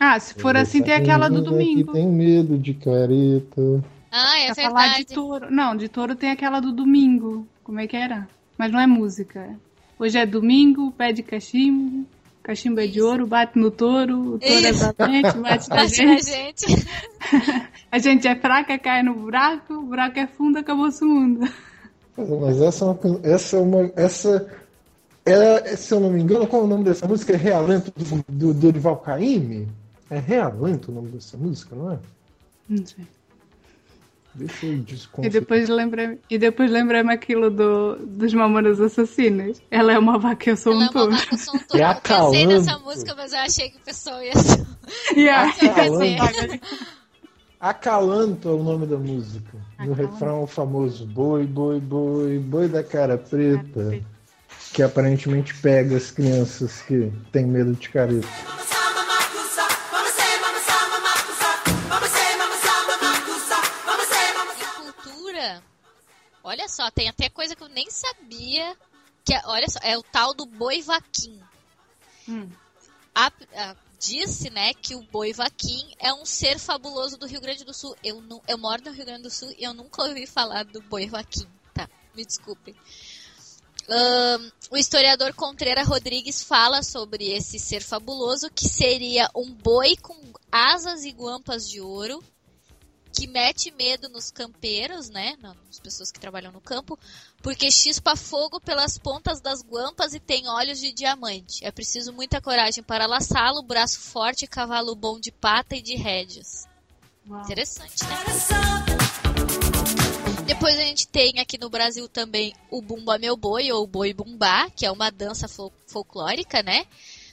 [0.00, 1.86] Ah, se for assim, tem aquela do domingo.
[1.86, 3.84] Que tem medo de careta.
[4.10, 5.50] Ah, é Pra falar de touro.
[5.50, 7.46] Não, de touro tem aquela do domingo.
[7.62, 8.28] Como é que era?
[8.58, 9.56] Mas não é música.
[9.98, 12.06] Hoje é domingo, pede cachimbo.
[12.46, 14.34] Cachimbo é de ouro, bate no touro.
[14.34, 14.94] O touro é Isso.
[14.96, 16.30] valente, bate na Bate na gente.
[16.30, 16.86] gente.
[17.90, 19.74] A gente é fraca, cai no buraco.
[19.74, 21.40] O buraco é fundo, acabou-se o mundo.
[22.16, 23.20] Mas essa é uma.
[23.24, 23.92] Essa é uma.
[23.96, 24.46] Essa
[25.24, 27.32] é, se eu não me engano, qual é o nome dessa música?
[27.32, 29.66] É Realento do, do Dorival Caymmi?
[30.08, 31.98] É Realento o nome dessa música, não é?
[32.68, 33.04] Não sei.
[34.38, 35.30] Deixa eu E desconfiar.
[35.32, 39.60] depois lembrei, e depois lembrei-me aquilo do, dos Mamonas Assassinas.
[39.70, 41.10] Ela é uma vaca, eu sou Ela um é uma touro.
[41.12, 41.82] vaca, eu sou um touro.
[41.82, 42.12] É Eu pensei
[42.44, 42.46] acalanto.
[42.48, 44.66] nessa música, mas eu achei que o pessoal ia ser.
[45.16, 45.50] Yeah.
[45.50, 46.60] Acalanto.
[47.58, 49.56] Acalanto é o nome da música.
[49.80, 53.98] No refrão o famoso boi, boi, boi, boi da cara preta.
[54.72, 58.28] Que aparentemente pega as crianças que têm medo de careta.
[66.46, 68.76] Olha só, tem até coisa que eu nem sabia.
[69.24, 71.40] Que é, olha só, é o tal do boi vaquim.
[72.28, 72.48] Hum.
[73.14, 77.64] A- a- disse, né, que o boi vaquim é um ser fabuloso do Rio Grande
[77.64, 77.96] do Sul.
[78.04, 80.80] Eu, nu- eu moro no Rio Grande do Sul e eu nunca ouvi falar do
[80.82, 81.46] boi vaquim.
[81.74, 82.74] Tá, me desculpem.
[83.88, 90.16] Ahn, o historiador Contreira Rodrigues fala sobre esse ser fabuloso que seria um boi com
[90.50, 92.22] asas e guampas de ouro
[93.16, 96.98] que mete medo nos campeiros, né, nas pessoas que trabalham no campo,
[97.42, 101.64] porque chispa fogo pelas pontas das guampas e tem olhos de diamante.
[101.64, 106.66] É preciso muita coragem para laçá-lo, braço forte, cavalo bom de pata e de rédeas.
[107.26, 107.40] Uau.
[107.42, 108.16] Interessante, né?
[110.44, 114.68] Depois a gente tem aqui no Brasil também o Bumba Meu Boi, ou Boi Bumbá,
[114.70, 116.86] que é uma dança fol- folclórica, né?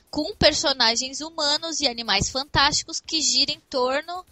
[0.10, 4.26] Com personagens humanos e animais fantásticos que gira em torno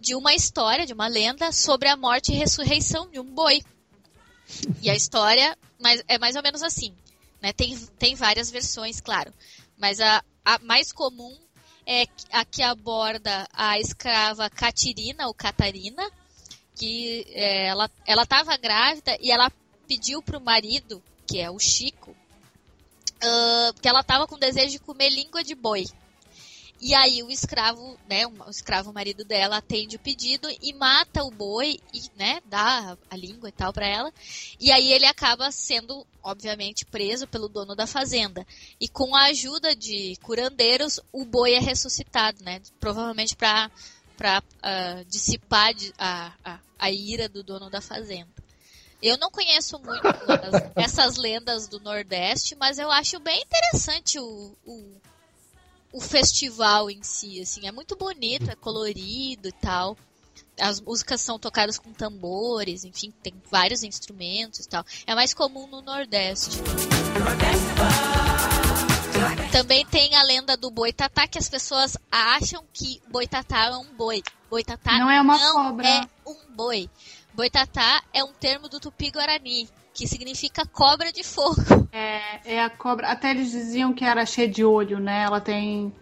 [0.00, 3.62] de uma história, de uma lenda, sobre a morte e ressurreição de um boi.
[4.82, 5.56] E a história
[6.08, 6.94] é mais ou menos assim.
[7.40, 7.52] Né?
[7.52, 9.32] Tem, tem várias versões, claro.
[9.78, 11.36] Mas a, a mais comum
[11.86, 16.10] é a que aborda a escrava Catirina, ou Catarina,
[16.74, 19.50] que é, ela estava grávida e ela
[19.86, 22.14] pediu para o marido, que é o Chico,
[23.22, 25.86] ah, que ela estava com desejo de comer língua de boi.
[26.82, 31.30] E aí o escravo, né, o escravo marido dela atende o pedido e mata o
[31.30, 34.10] boi e, né, dá a língua e tal para ela.
[34.58, 38.46] E aí ele acaba sendo, obviamente, preso pelo dono da fazenda.
[38.80, 42.62] E com a ajuda de curandeiros, o boi é ressuscitado, né?
[42.80, 43.70] Provavelmente para
[44.16, 44.42] para
[45.08, 48.28] dissipar de- a, a, a ira do dono da fazenda.
[49.02, 54.54] Eu não conheço muito as- essas lendas do Nordeste, mas eu acho bem interessante o,
[54.66, 55.00] o,
[55.92, 59.96] o festival em si, assim, é muito bonito, é colorido e tal.
[60.58, 64.84] As músicas são tocadas com tambores, enfim, tem vários instrumentos e tal.
[65.06, 66.58] É mais comum no Nordeste.
[69.50, 74.22] Também tem a lenda do boitatá, que as pessoas acham que boitatá é um boi.
[74.48, 75.88] Boitatá Não é uma cobra.
[75.88, 76.88] é um boi.
[77.34, 81.60] Boitatá é um termo do Tupi-Guarani, que significa cobra de fogo.
[81.92, 83.08] É, é a cobra.
[83.08, 85.24] Até eles diziam que era cheia de olho, né?
[85.24, 85.92] Ela tem.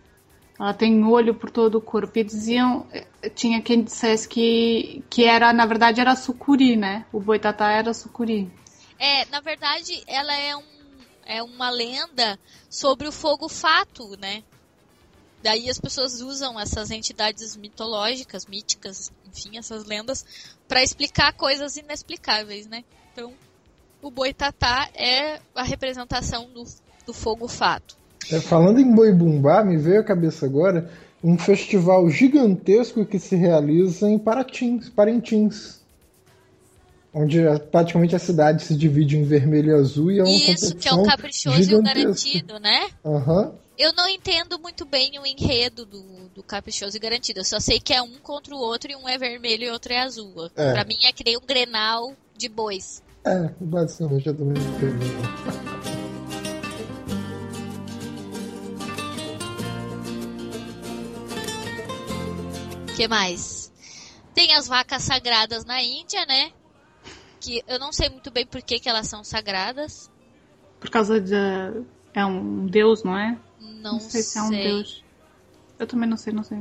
[0.61, 2.19] Ela tem olho por todo o corpo.
[2.19, 2.87] E diziam.
[2.93, 7.07] eh, Tinha quem dissesse que, que era, na verdade, era sucuri, né?
[7.11, 8.53] O boitatá era sucuri.
[8.99, 10.63] É, na verdade, ela é, um,
[11.25, 14.43] é uma lenda sobre o fogo fato, né?
[15.43, 20.25] Daí as pessoas usam essas entidades mitológicas, míticas, enfim, essas lendas,
[20.67, 22.85] para explicar coisas inexplicáveis, né?
[23.13, 23.33] Então,
[24.03, 26.65] o boitatá é a representação do,
[27.07, 27.97] do fogo fato.
[28.31, 30.91] É, falando em boi bumbá, me veio à cabeça agora
[31.23, 35.79] um festival gigantesco que se realiza em Paratins, Parintins.
[37.13, 40.77] Onde é- praticamente a cidade se divide em vermelho e azul e é uma Isso,
[40.77, 42.89] que é o caprichoso e o garantido, né?
[43.05, 43.53] Aham.
[43.79, 46.03] Eu não entendo muito bem o enredo do,
[46.35, 47.41] do caprichoso e garantido.
[47.41, 49.93] Eu só sei que é um contra o outro e um é vermelho e outro
[49.93, 50.51] é azul.
[50.57, 50.73] É.
[50.73, 53.03] Pra mim é que nem um grenal de bois.
[53.29, 55.05] É, basicamente eu também não entendi.
[62.91, 63.71] O que mais?
[64.35, 66.53] Tem as vacas sagradas na Índia, né?
[67.39, 70.11] Que eu não sei muito bem por que, que elas são sagradas.
[70.81, 71.35] Por causa de.
[72.15, 73.39] É um deus, não é?
[73.61, 75.05] Não, sei se é um deus.
[75.79, 76.59] Eu também não sei, não sei.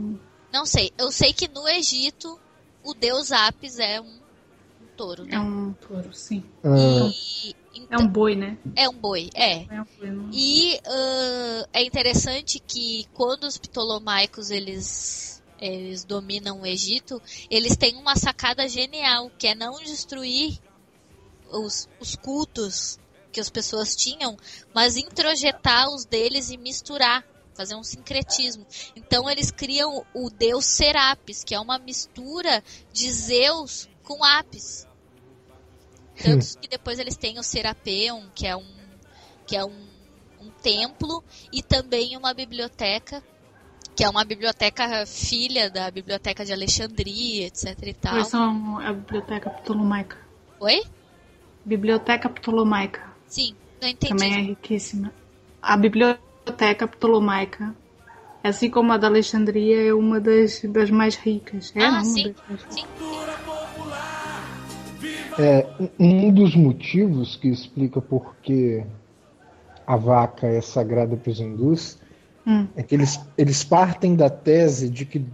[0.52, 0.92] Não sei.
[0.98, 2.38] Eu sei que no Egito
[2.84, 4.27] o deus Apis é um
[4.98, 5.36] touro, né?
[5.36, 6.44] É um touro, sim.
[6.64, 8.58] Ah, E, É então- um boi, né?
[8.76, 9.62] é um boi, é.
[9.74, 16.62] É um boi, não- E ah, é interessante que quando os ptolomaicos eles, eles dominam
[16.62, 20.60] o Egito, eles têm uma sacada genial, que é não destruir
[21.52, 22.98] os, os cultos
[23.32, 24.36] que as pessoas tinham,
[24.74, 28.66] mas introjetar os deles e misturar, fazer um sincretismo.
[28.96, 34.87] Então eles criam o deus Serapis, que é uma mistura de Zeus com Apis.
[36.24, 38.88] Tanto que depois eles têm o Serapeum, que é um
[39.48, 39.88] que é um,
[40.42, 43.24] um templo e também uma biblioteca,
[43.96, 48.26] que é uma biblioteca filha da biblioteca de Alexandria, etc e tal.
[48.26, 50.18] São a biblioteca ptolomaica.
[50.60, 50.82] Oi?
[51.66, 53.02] Biblioteca ptolomaica.
[53.28, 54.14] Sim, não entendi.
[54.14, 55.12] Também é riquíssima.
[55.62, 57.74] A biblioteca ptolomaica,
[58.44, 61.74] assim como a da Alexandria, é uma das, das mais ricas.
[61.76, 62.24] É Ah, uma sim.
[62.24, 62.62] ricas.
[62.70, 62.86] Sim,
[65.40, 65.68] É,
[66.00, 68.84] um dos motivos que explica por que
[69.86, 72.00] a vaca é sagrada para os hindus
[72.46, 72.68] Hum.
[72.76, 75.26] é que eles, eles partem da tese de que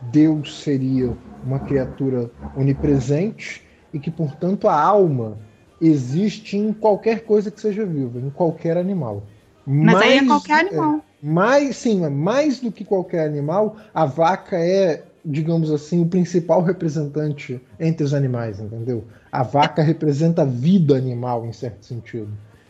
[0.00, 5.38] Deus seria uma criatura onipresente e que, portanto, a alma
[5.80, 9.26] existe em qualquer coisa que seja viva, em qualquer animal.
[9.66, 11.00] Mas aí é Mais- qualquer animal.
[11.22, 17.60] mais, sim, mais do que qualquer animal, a vaca é, digamos assim, o principal representante
[17.78, 19.04] entre os animais, entendeu?
[19.30, 22.28] A vaca representa a vida animal, em certo sentido.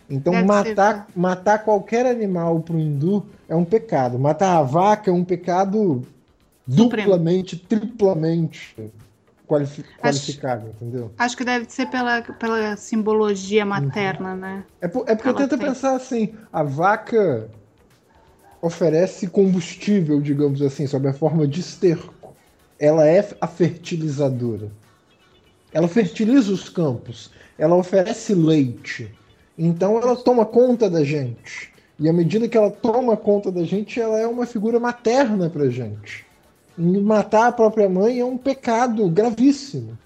[0.09, 4.19] Então, Deve matar, matar qualquer animal para o hindu é um pecado.
[4.19, 6.03] Matar a vaca é um pecado
[6.69, 7.09] Supremo.
[7.11, 8.93] duplamente, triplamente
[9.47, 11.11] qualifi- Acho- qualificado, entendeu?
[11.17, 14.65] Acho que deve ser pela, pela simbologia materna, né?
[14.81, 15.67] É, por- é porque Ela tenta tem.
[15.67, 17.49] pensar assim, a vaca
[18.61, 22.22] oferece combustível, digamos assim, sob a forma de esterco.
[22.83, 24.69] Ela é a fertilizadora.
[25.73, 27.31] Ela fertiliza os campos.
[27.57, 29.09] Ela oferece leite.
[29.57, 31.71] Então ela toma conta da gente.
[31.97, 35.69] E à medida que ela toma conta da gente, ela é uma figura materna pra
[35.71, 36.27] gente.
[36.77, 39.97] E matar a própria mãe é um pecado gravíssimo.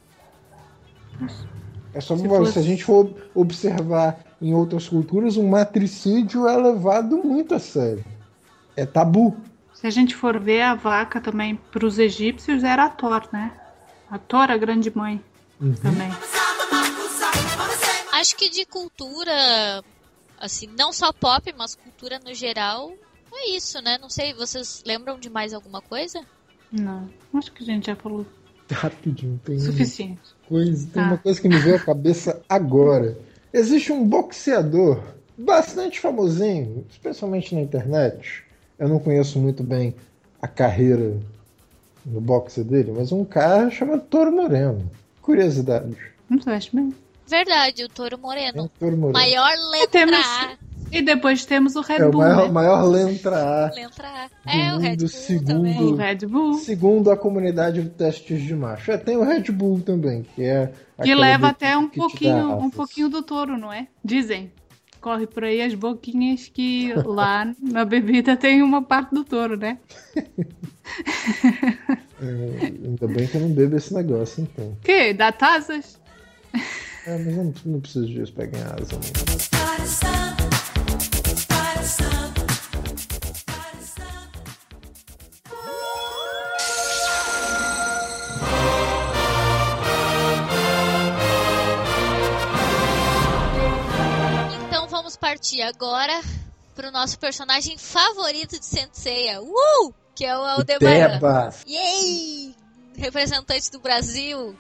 [1.95, 6.47] É só Se se, fosse- se a gente for observar em outras culturas, um matricídio
[6.47, 8.05] é levado muito a sério.
[8.77, 9.35] É tabu.
[9.79, 13.53] Se a gente for ver a vaca também, para os egípcios era a Thor, né?
[14.11, 15.23] A Thor, a grande mãe,
[15.61, 15.75] Uhum.
[15.75, 16.09] também.
[18.13, 19.85] Acho que de cultura,
[20.41, 22.93] assim, não só pop, mas cultura no geral,
[23.33, 23.99] é isso, né?
[24.01, 26.21] Não sei, vocês lembram de mais alguma coisa?
[26.73, 28.27] Não, acho que a gente já falou
[28.73, 30.21] Rapidinho, tem, suficiente.
[30.49, 31.09] coisa, tem Tá.
[31.09, 33.17] uma coisa que me veio à cabeça agora.
[33.53, 35.03] Existe um boxeador
[35.37, 38.43] bastante famosinho, especialmente na internet.
[38.79, 39.95] Eu não conheço muito bem
[40.41, 41.17] a carreira
[42.05, 44.91] no boxe dele, mas um cara chamado Toro Moreno.
[45.23, 45.97] Curiosidade.
[46.47, 46.95] Acho bem.
[47.27, 48.63] Verdade, o Toro É Moreno.
[48.65, 49.19] um Toro Moreno.
[49.19, 50.51] Maior letra temos- A.
[50.93, 52.53] E depois temos o Red É o Bull, maior, né?
[52.53, 53.75] maior letra A.
[53.75, 54.07] Letra
[54.45, 54.57] A.
[54.57, 55.83] É, o Red Bull segundo- também.
[55.83, 56.55] O Red Bull.
[56.59, 58.93] Segundo a comunidade de testes de macho.
[58.93, 60.71] É, tem o Red Bull também, que é.
[61.03, 63.89] Que leva até um pouquinho, um pouquinho do touro, não é?
[64.05, 64.53] Dizem.
[65.07, 69.79] Corre por aí as boquinhas que lá na bebida tem uma parte do touro, né?
[72.21, 74.77] É, ainda bem que eu não bebo esse negócio, então.
[74.83, 75.13] Que?
[75.13, 76.01] Dá taças?
[77.07, 78.99] É, mas não, não preciso disso pra ganhar asa.
[80.41, 80.46] Não.
[95.37, 96.19] Partir agora
[96.75, 99.95] pro nosso personagem favorito de Senseiya, uh!
[100.15, 101.19] que é o Aldebaran.
[101.19, 101.63] Tebas!
[101.67, 102.55] Yay!
[102.97, 104.57] Representante do Brasil.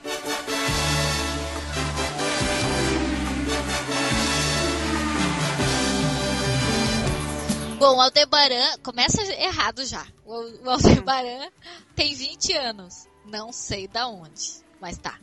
[7.78, 10.06] Bom, o Aldebaran começa errado já.
[10.26, 11.48] O Aldebaran
[11.94, 13.06] tem 20 anos.
[13.24, 15.18] Não sei da onde, mas tá.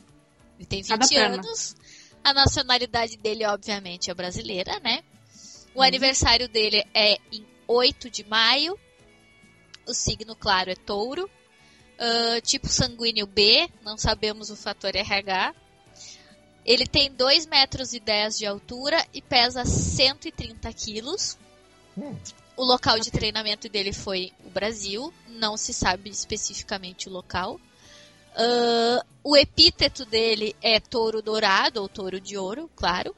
[0.58, 1.36] Ele tem Cada 20 perna.
[1.36, 1.76] anos.
[2.24, 5.04] A nacionalidade dele, obviamente, é brasileira, né?
[5.74, 5.84] O Uhum.
[5.84, 8.78] aniversário dele é em 8 de maio.
[9.86, 11.28] O signo, claro, é touro.
[11.98, 15.54] Ah, tipo sanguíneo B, não sabemos o fator RH.
[16.64, 21.36] Ele tem 2 metros e 10 de altura e pesa 130 quilos.
[21.96, 22.16] Hum.
[22.56, 27.60] O local de treinamento dele foi o Brasil, não se sabe especificamente o local.
[28.36, 33.14] Ah, o epíteto dele é touro dourado, ou touro de ouro, claro.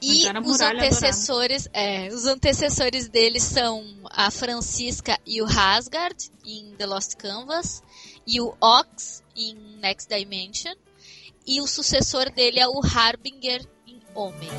[0.00, 6.86] E os antecessores, é, os antecessores dele são a Francisca e o Hasgard em The
[6.86, 7.82] Lost Canvas
[8.24, 10.74] e o Ox em Next Dimension
[11.44, 14.50] e o sucessor dele é o Harbinger em Homem.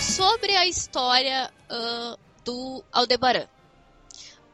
[0.00, 3.46] Sobre a história ah, do Aldebaran.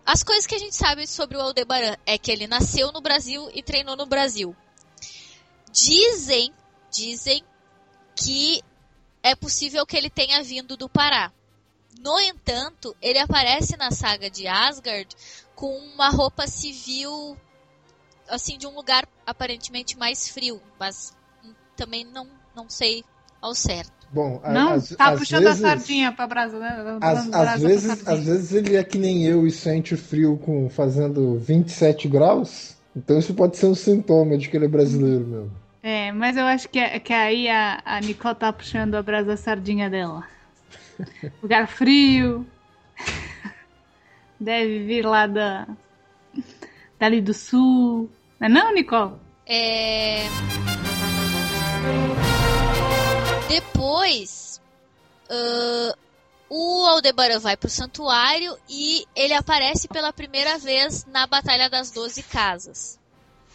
[0.04, 3.48] As coisas que a gente sabe sobre o Aldebaran é que ele nasceu no Brasil
[3.54, 4.54] e treinou no Brasil.
[5.72, 6.52] Dizem,
[6.90, 7.42] dizem
[8.14, 8.62] que
[9.22, 11.32] é possível que ele tenha vindo do Pará.
[12.00, 15.08] No entanto, ele aparece na saga de Asgard
[15.54, 17.36] com uma roupa civil,
[18.28, 21.16] assim, de um lugar aparentemente mais frio, mas
[21.76, 23.02] também não, não sei
[23.40, 23.96] ao certo.
[24.12, 26.98] Bom, Não, às, tá às puxando vezes, a sardinha pra brasa, né?
[27.00, 32.06] Às, vezes, às vezes ele é que nem eu e sente frio com fazendo 27
[32.08, 32.76] graus.
[32.94, 35.65] Então isso pode ser um sintoma de que ele é brasileiro mesmo.
[35.88, 39.28] É, mas eu acho que, é- que aí a, a Nicole tá puxando a brasa
[39.28, 40.26] da sardinha dela.
[41.40, 42.44] Lugar frio.
[44.40, 45.64] Deve vir lá da.
[46.98, 48.10] dali do sul.
[48.40, 49.12] Não é não, Nicole?
[49.46, 50.24] É...
[53.48, 54.60] Depois,
[55.30, 55.94] ãh,
[56.50, 62.24] o Aldebaran vai pro santuário e ele aparece pela primeira vez na Batalha das Doze
[62.24, 62.98] Casas,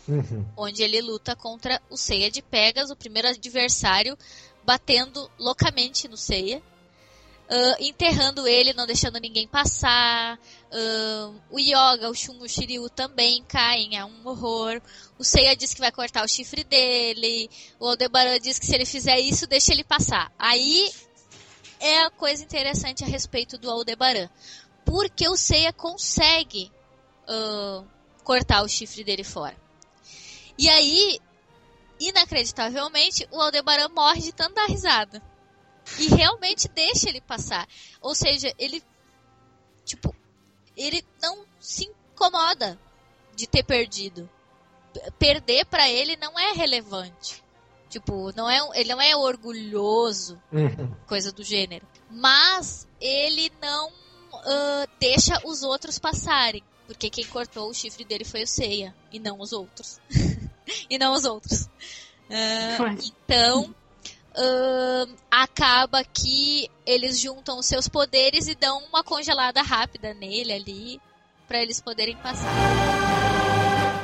[0.08, 0.46] Uhum.
[0.58, 4.18] onde ele luta contra o Seiya de Pegas, o primeiro adversário,
[4.64, 6.62] batendo loucamente no Seiya.
[7.50, 10.40] ãh, enterrando ele, não deixando ninguém passar.
[10.72, 14.82] ãh, o Yoga, o Shun o Shiryu também caem, é um horror.
[15.20, 17.50] O Seiya diz que vai cortar o chifre dele.
[17.80, 20.32] O Aldebaran diz que se ele fizer isso, deixa ele passar.
[20.40, 20.90] Aí
[21.80, 24.30] é a coisa interessante a respeito do Aldebaran.
[24.86, 26.72] Porque o Seiya consegue
[27.28, 27.84] ãh,
[28.24, 29.61] cortar o chifre dele fora.
[30.58, 31.20] E aí,
[32.00, 35.22] inacreditavelmente, o Aldebaran morre de tanto dar risada.
[36.00, 37.68] E realmente deixa ele passar.
[38.02, 38.84] Ou seja, ele.
[39.84, 40.16] Tipo,
[40.78, 42.80] ele não se incomoda
[43.36, 44.30] de ter perdido.
[45.18, 47.44] Perder pra ele não é relevante.
[47.90, 50.96] Tipo, não é, ele não é orgulhoso, Uhum.
[51.08, 51.86] coisa do gênero.
[52.10, 53.92] Mas ele não
[54.34, 56.64] ah, deixa os outros passarem.
[56.88, 58.94] Porque quem cortou o chifre dele foi o Seiya.
[59.12, 60.00] E não os outros.
[60.90, 61.70] e não os outros.
[62.78, 62.92] Foi.
[62.92, 63.76] então,
[64.36, 71.02] ahn, acaba que eles juntam os seus poderes e dão uma congelada rápida nele ali,
[71.48, 72.50] pra eles poderem passar.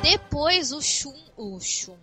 [0.02, 1.98] Depois o Shun, o Shun,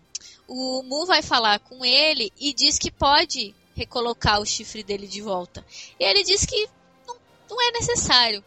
[0.48, 5.20] o Mu vai falar com ele e diz que pode recolocar o chifre dele de
[5.20, 5.64] volta.
[5.98, 6.68] E ele diz que
[7.06, 7.16] não,
[7.50, 8.42] não é necessário.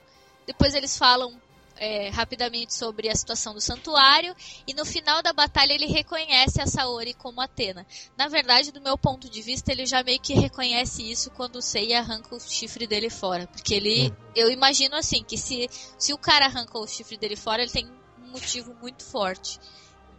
[0.45, 1.39] Depois eles falam
[1.79, 6.67] é, rapidamente sobre a situação do santuário e no final da batalha ele reconhece a
[6.67, 7.85] Saori como Atena.
[8.17, 11.61] Na verdade, do meu ponto de vista, ele já meio que reconhece isso quando o
[11.61, 13.47] Seiya arranca o chifre dele fora.
[13.47, 14.09] Porque ele.
[14.09, 14.15] Uhum.
[14.35, 17.87] Eu imagino assim, que se, se o cara arranca o chifre dele fora, ele tem
[18.19, 19.59] um motivo muito forte.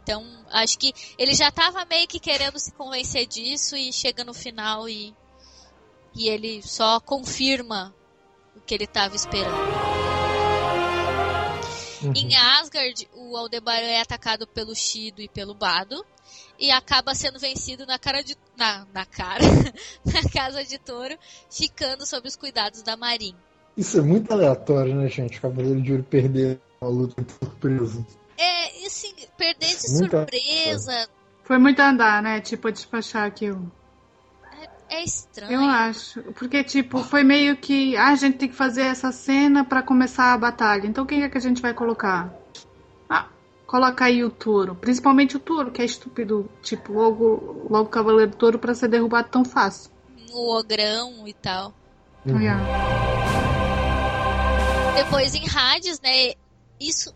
[0.03, 4.33] Então, acho que ele já tava meio que querendo se convencer disso e chega no
[4.33, 5.15] final e.
[6.15, 7.95] E ele só confirma
[8.55, 9.78] o que ele tava esperando.
[12.01, 12.13] Uhum.
[12.15, 16.05] Em Asgard, o Aldebaran é atacado pelo Shido e pelo Bado
[16.57, 19.43] e acaba sendo vencido na cara de na, na cara,
[20.05, 21.17] na casa de Touro,
[21.49, 23.35] ficando sob os cuidados da Marin.
[23.77, 25.39] Isso é muito aleatório, né, gente?
[25.39, 28.05] Cavaleiro de Ouro perder uma luta por surpresa.
[28.37, 31.09] É, e assim, perder de surpresa,
[31.43, 32.41] Foi muito andar, né?
[32.41, 33.71] Tipo, despachar aquilo.
[34.89, 35.53] É estranho.
[35.53, 36.21] Eu acho.
[36.33, 37.95] Porque, tipo, foi meio que.
[37.95, 40.87] Ah, a gente tem que fazer essa cena pra começar a batalha.
[40.87, 42.33] Então quem é que a gente vai colocar?
[43.07, 43.27] Ah,
[43.67, 44.73] coloca aí o touro.
[44.75, 46.49] Principalmente o touro, que é estúpido.
[46.63, 49.91] Tipo, logo, logo o Cavaleiro Touro pra ser derrubado tão fácil.
[50.31, 51.73] O ogrão e tal.
[52.25, 52.39] Uhum.
[52.39, 52.63] Yeah.
[54.95, 56.33] Depois em rádios, né?
[56.79, 57.13] Isso.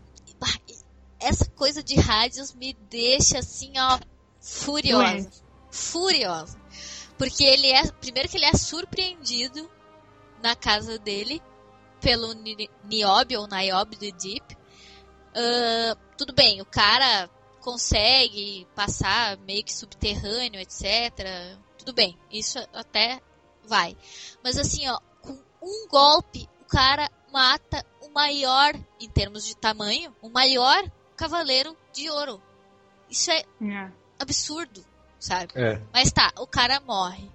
[1.20, 3.98] Essa coisa de rádios me deixa assim, ó,
[4.40, 5.30] furiosa.
[5.70, 6.63] Furiosa.
[7.18, 7.86] Porque ele é.
[7.92, 9.70] Primeiro que ele é surpreendido
[10.42, 11.42] na casa dele
[12.00, 14.56] pelo Ni- Niobe ou Niobe do Deep.
[15.34, 17.28] Ah, tudo bem, o cara
[17.60, 21.56] consegue passar meio que subterrâneo, etc.
[21.78, 23.20] Tudo bem, isso até
[23.66, 23.96] vai.
[24.42, 30.14] Mas assim, ó, com um golpe, o cara mata o maior, em termos de tamanho,
[30.22, 30.84] o maior
[31.16, 32.40] cavaleiro de ouro.
[33.10, 33.92] Isso é Yeah.
[34.18, 34.84] absurdo,
[35.24, 35.52] sabe?
[35.54, 35.80] É.
[35.92, 37.30] Mas tá, o cara morre.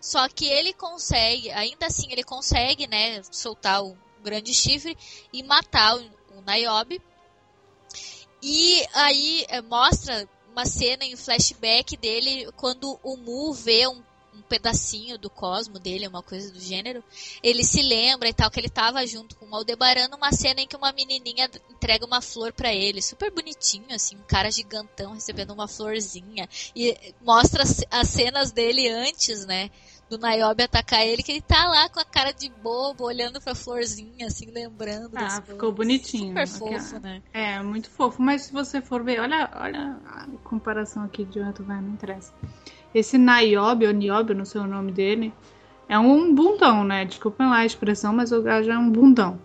[0.00, 4.96] Só que ele consegue, ainda assim ele consegue, né, soltar o grande chifre
[5.32, 6.00] e matar o,
[6.36, 7.00] o Niobe.
[8.42, 14.02] E aí é, mostra uma cena em flashback dele quando o Mu vê um, um
[14.50, 17.04] pedacinho do cosmo dele, uma coisa do gênero.
[17.40, 20.66] Ele se lembra e tal que ele tava junto com o Aldebaran numa cena em
[20.66, 25.52] que uma menininha entrega uma flor pra ele, super bonitinho assim, um cara gigantão recebendo
[25.52, 29.70] uma florzinha e mostra as, as cenas dele antes, né?
[30.08, 33.54] Do Niobe atacar ele, que ele tá lá com a cara de bobo, olhando pra
[33.54, 35.12] florzinha, assim, lembrando.
[35.14, 35.76] Ah, ficou coisas.
[35.76, 36.28] bonitinho.
[36.30, 37.22] Super fofo, né?
[37.32, 38.20] É, muito fofo.
[38.20, 42.34] Mas se você for ver, olha, olha a comparação aqui de outro vai, não interessa.
[42.94, 45.32] Esse Niobe, ou Niobe, não sei o nome dele,
[45.88, 47.04] é um bundão, né?
[47.04, 49.38] Desculpem lá a expressão, mas o gajo é um bundão.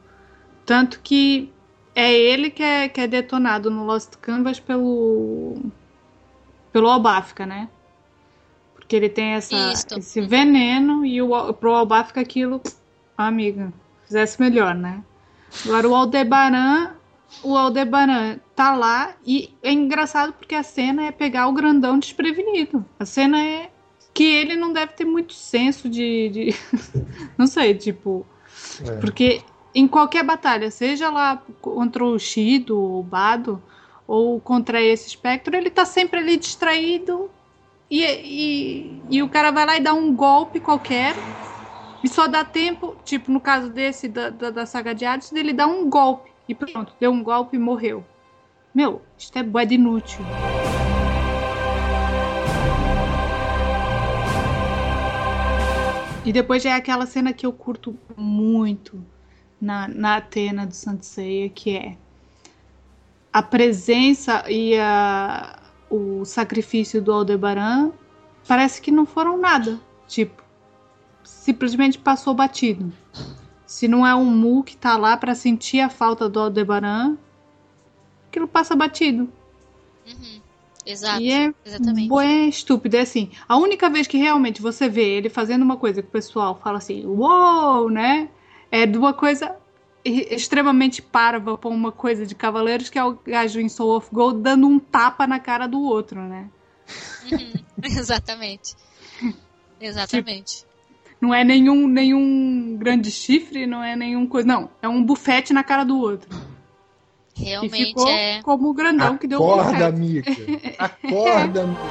[0.65, 1.51] Tanto que
[1.93, 5.57] é ele que é, que é detonado no Lost Canvas pelo.
[6.71, 7.69] pelo Albafka, né?
[8.73, 9.97] Porque ele tem essa, Isto.
[9.97, 12.61] esse veneno e o, pro Albafka aquilo.
[13.17, 13.71] Amiga,
[14.05, 15.01] fizesse melhor, né?
[15.65, 16.91] Agora o Aldebaran
[17.43, 22.85] o Aldebaran tá lá e é engraçado porque a cena é pegar o grandão desprevenido.
[22.99, 23.69] A cena é
[24.13, 26.29] que ele não deve ter muito senso de.
[26.29, 26.55] de-
[27.37, 28.25] não sei, tipo.
[28.85, 28.95] É.
[28.97, 29.41] Porque
[29.73, 33.61] em qualquer batalha, seja lá contra o Shido, o Bado,
[34.07, 37.29] ou contra esse espectro, ele tá sempre ali distraído.
[37.91, 41.15] E, e, e o cara vai lá e dá um golpe qualquer.
[42.03, 45.51] E só dá tempo, tipo no caso desse, da, da, da saga de Hades, dele
[45.53, 46.31] dar um golpe.
[46.47, 48.05] E pronto, deu um golpe e morreu.
[48.73, 50.23] Meu, isto é bué de inútil.
[56.25, 59.03] E depois já é aquela cena que eu curto muito
[59.61, 61.97] na, na Atena do Sanseia, que é
[63.31, 67.91] a presença e a, o sacrifício do Aldebaran
[68.47, 69.79] parece que não foram nada.
[70.07, 70.43] Tipo,
[71.23, 72.91] simplesmente passou batido.
[73.65, 77.17] Se não é um Mu que tá lá pra sentir a falta do Aldebaran,
[78.27, 79.29] aquilo passa batido.
[80.05, 80.41] Uhum.
[80.85, 81.21] Exato.
[81.21, 82.07] E é Exatamente.
[82.07, 82.95] bué estúpido.
[82.95, 86.11] É assim, a única vez que realmente você vê ele fazendo uma coisa que o
[86.11, 88.29] pessoal fala assim, uou, né?
[88.71, 89.55] É de uma coisa
[90.05, 94.41] extremamente parva pra uma coisa de cavaleiros, que é o gajo em Soul of Gold
[94.41, 96.47] dando um tapa na cara do outro, né?
[97.31, 97.53] Uhum.
[97.81, 98.75] Exatamente.
[99.81, 100.65] Exatamente.
[101.19, 104.47] Não é nenhum, nenhum grande chifre, não é nenhum coisa.
[104.47, 106.29] Não, é um bufete na cara do outro.
[107.37, 108.41] E Realmente ficou é.
[108.41, 110.31] como o grandão que deu o Acorda, amiga.
[110.79, 111.81] Acorda, amiga.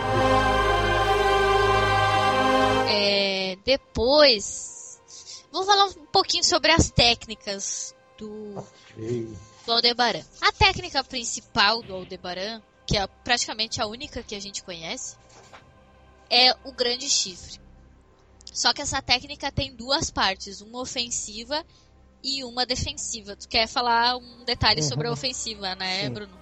[2.88, 5.00] é, Depois.
[5.52, 8.64] Vou falar um pouquinho sobre as técnicas do,
[8.98, 9.32] Ei,
[9.64, 10.22] do Aldebaran.
[10.40, 15.16] A técnica principal do Aldebaran, que é praticamente a única que a gente conhece,
[16.28, 17.63] é o grande chifre.
[18.54, 21.64] Só que essa técnica tem duas partes, uma ofensiva
[22.22, 23.34] e uma defensiva.
[23.34, 24.88] Tu quer falar um detalhe Uhum.
[24.88, 26.10] sobre a ofensiva, né, Sim.
[26.10, 26.32] Bruno?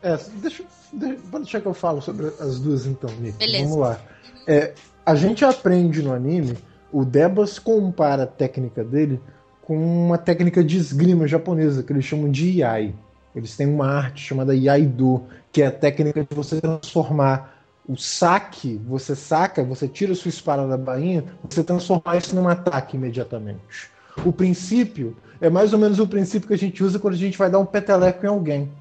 [0.00, 0.62] É, deixa,
[0.92, 3.36] deixa, pode deixar que eu falo sobre as duas então, Nick.
[3.36, 3.64] Beleza.
[3.64, 4.00] Vamos lá.
[4.46, 4.72] É,
[5.04, 6.56] a gente aprende no anime,
[6.92, 9.20] o Debas compara a técnica dele
[9.62, 12.94] com uma técnica de esgrima japonesa, que eles chamam de Yai.
[13.34, 17.55] Eles têm uma arte chamada Yaido, que é a técnica de você transformar
[17.88, 22.96] o saque, você saca, você tira sua espada da bainha, você transformar isso num ataque
[22.96, 23.90] imediatamente.
[24.24, 27.38] O princípio é mais ou menos o princípio que a gente usa quando a gente
[27.38, 28.72] vai dar um peteleco em alguém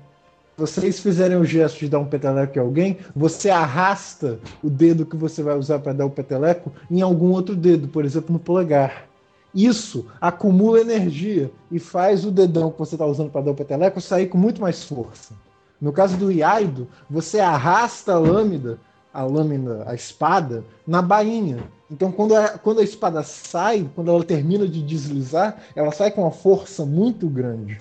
[0.58, 5.18] vocês fizerem o gesto de dar um peteleco em alguém, você arrasta o dedo que
[5.18, 9.06] você vai usar para dar o peteleco em algum outro dedo, por exemplo, no polegar.
[9.54, 14.00] Isso acumula energia e faz o dedão que você está usando para dar o peteleco
[14.02, 15.34] sair com muito mais força.
[15.80, 18.78] No caso do Iaido, você arrasta a lâmina,
[19.16, 21.64] a lâmina, a espada, na bainha.
[21.90, 26.24] Então, quando a, quando a espada sai, quando ela termina de deslizar, ela sai com
[26.24, 27.80] uma força muito grande.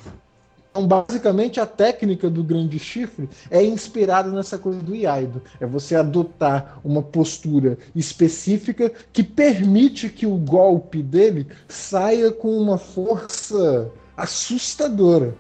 [0.71, 5.43] Então, basicamente, a técnica do grande chifre é inspirada nessa coisa do Iaido.
[5.61, 12.79] É você adotar uma postura específica que permite que o golpe dele saia com uma
[12.79, 15.35] força assustadora.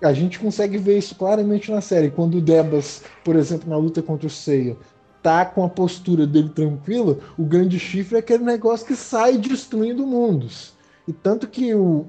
[0.00, 2.10] A gente consegue ver isso claramente na série.
[2.10, 4.76] Quando o Debas, por exemplo, na luta contra o Seiya,
[5.22, 10.06] tá com a postura dele tranquila, o grande chifre é aquele negócio que sai destruindo
[10.06, 10.72] mundos.
[11.06, 12.06] E tanto que o,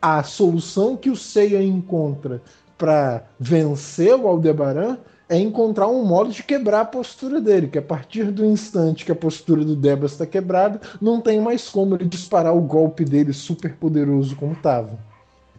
[0.00, 2.42] a solução que o Seiya encontra
[2.76, 4.98] para vencer o Aldebaran
[5.28, 9.12] é encontrar um modo de quebrar a postura dele, que a partir do instante que
[9.12, 13.32] a postura do Debas está quebrada, não tem mais como ele disparar o golpe dele
[13.32, 14.98] super poderoso como estava.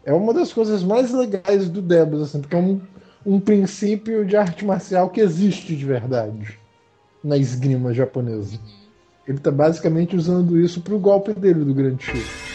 [0.04, 2.82] É uma das coisas mais legais do Debas, assim, porque é um,
[3.26, 6.61] um princípio de arte marcial que existe de verdade
[7.24, 8.60] na esgrima japonesa.
[9.28, 12.52] Ele está basicamente usando isso para o golpe dele do grande chifre.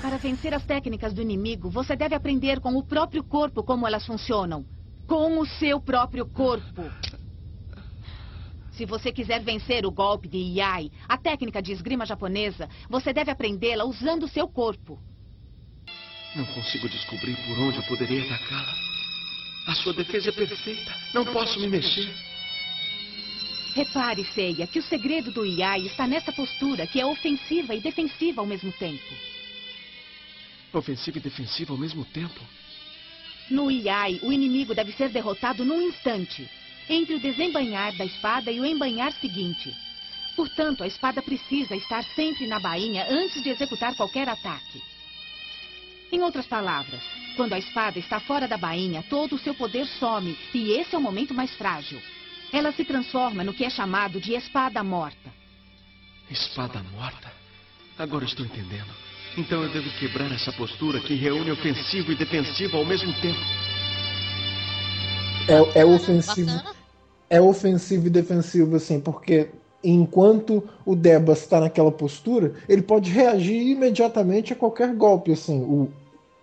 [0.00, 4.06] Para vencer as técnicas do inimigo, você deve aprender com o próprio corpo como elas
[4.06, 4.64] funcionam.
[5.06, 6.82] Com o seu próprio corpo.
[8.72, 13.30] Se você quiser vencer o golpe de Iai, a técnica de esgrima japonesa, você deve
[13.30, 14.98] aprendê-la usando o seu corpo.
[16.36, 18.74] Não consigo descobrir por onde eu poderia atacá-la.
[19.66, 20.94] A sua defesa é perfeita.
[21.12, 22.08] Não posso me mexer.
[23.74, 28.40] Repare, Seiya, que o segredo do Iai está nessa postura, que é ofensiva e defensiva
[28.40, 29.14] ao mesmo tempo.
[30.72, 32.40] Ofensiva e defensiva ao mesmo tempo?
[33.50, 36.48] No Iai, o inimigo deve ser derrotado num instante,
[36.88, 39.74] entre o desembanhar da espada e o embanhar seguinte.
[40.36, 44.82] Portanto, a espada precisa estar sempre na bainha antes de executar qualquer ataque.
[46.10, 47.02] Em outras palavras,
[47.36, 50.98] quando a espada está fora da bainha, todo o seu poder some, e esse é
[50.98, 52.00] o momento mais frágil.
[52.52, 55.30] Ela se transforma no que é chamado de espada morta.
[56.30, 57.30] Espada morta?
[57.98, 58.92] Agora estou entendendo.
[59.36, 63.38] Então eu devo quebrar essa postura que reúne ofensivo e defensivo ao mesmo tempo.
[65.48, 66.50] É, é ofensivo.
[67.30, 69.50] É ofensivo e defensivo, assim, porque
[69.84, 75.32] enquanto o Debas está naquela postura, ele pode reagir imediatamente a qualquer golpe.
[75.32, 75.92] Assim, o,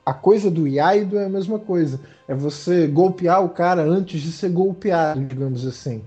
[0.06, 2.00] a coisa do Iaido é a mesma coisa.
[2.28, 6.04] É você golpear o cara antes de ser golpeado, digamos assim.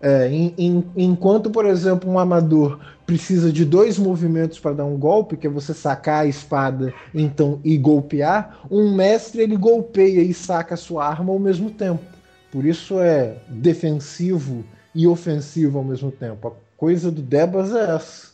[0.00, 4.96] É, em, em, enquanto, por exemplo, um amador precisa de dois movimentos para dar um
[4.96, 10.32] golpe, que é você sacar a espada então e golpear, um mestre ele golpeia e
[10.32, 12.02] saca a sua arma ao mesmo tempo.
[12.50, 14.64] Por isso é defensivo
[14.94, 16.48] e ofensivo ao mesmo tempo.
[16.48, 18.28] A coisa do Debas é essa: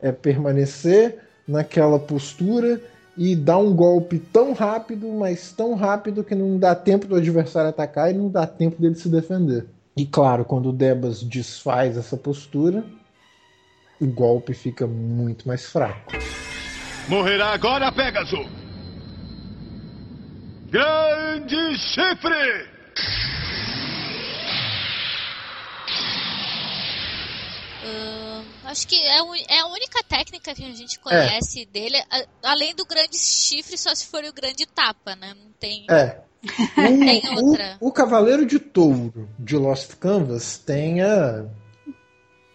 [0.00, 2.80] é permanecer naquela postura
[3.20, 7.68] e dar um golpe tão rápido, mas tão rápido que não dá tempo do adversário
[7.68, 9.66] atacar e não dá tempo dele se defender.
[9.94, 12.82] E claro, quando o Debas desfaz essa postura,
[14.00, 16.12] o golpe fica muito mais fraco.
[17.08, 18.48] Morrerá agora, Pegasus!
[20.70, 22.69] Grande chifre!
[27.82, 29.18] Uh, acho que é,
[29.48, 33.94] é a única técnica que a gente conhece dele, a- além do grande chifre, só
[33.94, 35.32] se for o grande tapa, né?
[35.34, 35.86] Não tem.
[35.90, 36.20] É.
[36.74, 37.76] Tem O, outra.
[37.80, 41.46] o, o Cavaleiro de Touro de Lost Canvas tem a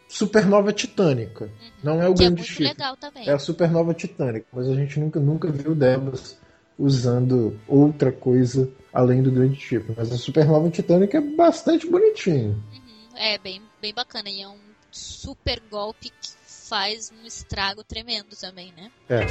[0.07, 1.49] Supernova Titânica.
[1.83, 2.63] Não é o que é grande muito chifre.
[2.67, 3.27] legal também.
[3.27, 6.37] É a Supernova Titânica, mas a gente nunca, nunca viu Debas
[6.77, 9.93] usando outra coisa além do grande chifre.
[9.97, 12.51] Mas a Supernova Titânica é bastante bonitinho.
[12.73, 14.29] Uhum, É bem, bem bacana.
[14.29, 14.57] E é um
[14.95, 18.91] super golpe que faz um estrago tremendo também, né?
[19.09, 19.27] É.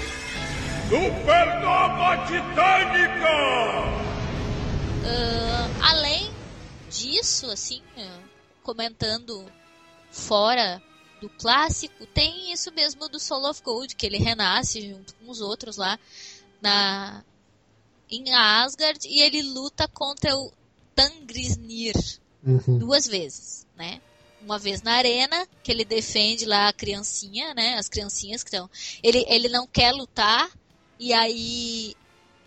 [0.88, 3.28] Supernova Titânica!
[5.06, 6.30] Ah, além
[6.90, 8.20] disso, assim, ah,
[8.62, 9.44] comentando
[10.10, 10.82] fora
[11.20, 15.40] do clássico, tem isso mesmo do Soul of Gold, que ele renasce junto com os
[15.40, 15.98] outros lá
[16.60, 17.24] na
[18.10, 20.52] em Asgard e ele luta contra o
[20.94, 21.94] Tangrisnir
[22.46, 22.78] Uhum.
[22.78, 24.02] duas vezes, né?
[24.44, 27.78] Uma vez na arena, que ele defende lá a criancinha, né?
[27.78, 28.68] As criancinhas que estão.
[29.02, 30.50] Ele, ele não quer lutar,
[30.98, 31.96] e aí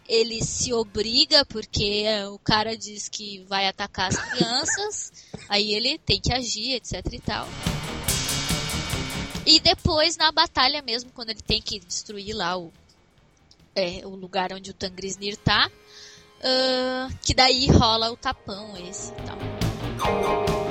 [0.07, 5.11] ele se obriga, porque o cara diz que vai atacar as crianças,
[5.49, 7.47] aí ele tem que agir, etc e tal.
[9.45, 12.71] E depois, na batalha mesmo, quando ele tem que destruir lá o,
[13.75, 15.71] é, o lugar onde o Tangrisnir tá,
[16.43, 20.66] ah, que daí rola o tapão esse e tal.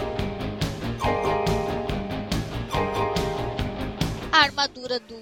[4.36, 5.16] A armadura do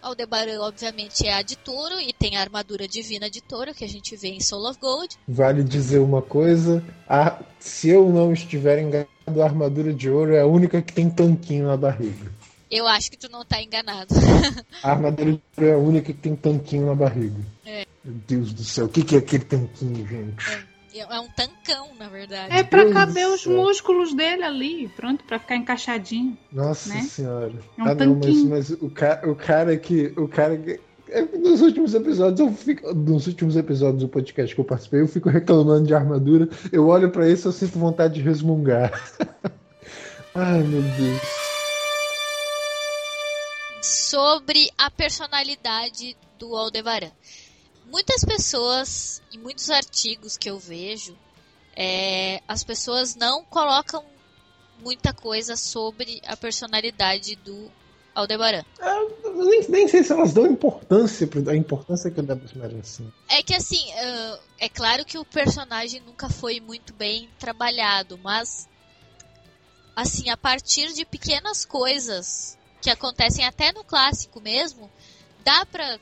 [0.00, 3.88] Aldebaran, obviamente, é a de touro, e tem a armadura divina de touro, que a
[3.88, 5.16] gente vê em Soul of Gold.
[5.26, 10.42] Vale dizer uma coisa: a- se eu não estiver enganado, da armadura de ouro é
[10.42, 12.30] a única que tem tanquinho na barriga.
[12.70, 14.14] Eu acho que tu não tá enganado.
[14.80, 17.40] A armadura de ouro é a única que tem tanquinho na barriga.
[17.64, 17.84] É.
[18.04, 20.50] Meu Deus do céu, o que, que é aquele tanquinho, gente?
[20.52, 22.54] É um tancão, na verdade.
[22.54, 23.52] É pra Deus caber os céu.
[23.52, 26.36] músculos dele ali, pronto, pra ficar encaixadinho.
[26.52, 27.02] Nossa né?
[27.02, 27.52] senhora.
[27.78, 28.50] É um ah, não, mas, tanquinho.
[28.50, 30.12] mas o, cara, o cara que.
[30.16, 30.80] O cara que.
[31.08, 32.94] é, Nos últimos episódios, eu fico.
[32.94, 36.48] Nos últimos episódios do podcast que eu participei, eu fico reclamando de armadura.
[36.72, 38.92] Eu olho pra isso e eu sinto vontade de resmungar.
[40.34, 41.46] Ai, meu Deus.
[43.82, 47.10] sobre a personalidade do Aldebaran.
[47.86, 51.16] Muitas pessoas e muitos artigos que eu vejo,
[51.74, 54.04] é, as pessoas não colocam
[54.80, 57.70] muita coisa sobre a personalidade do
[58.14, 58.64] Aldebaran.
[58.80, 63.06] Eu nem, nem sei se elas dão importância a importância que o Debus merece.
[63.28, 68.66] É que assim, ah, é claro que o personagem nunca foi muito bem trabalhado, mas
[69.94, 74.90] assim, a partir de pequenas coisas que acontecem até no clássico mesmo,
[75.44, 75.98] dá pra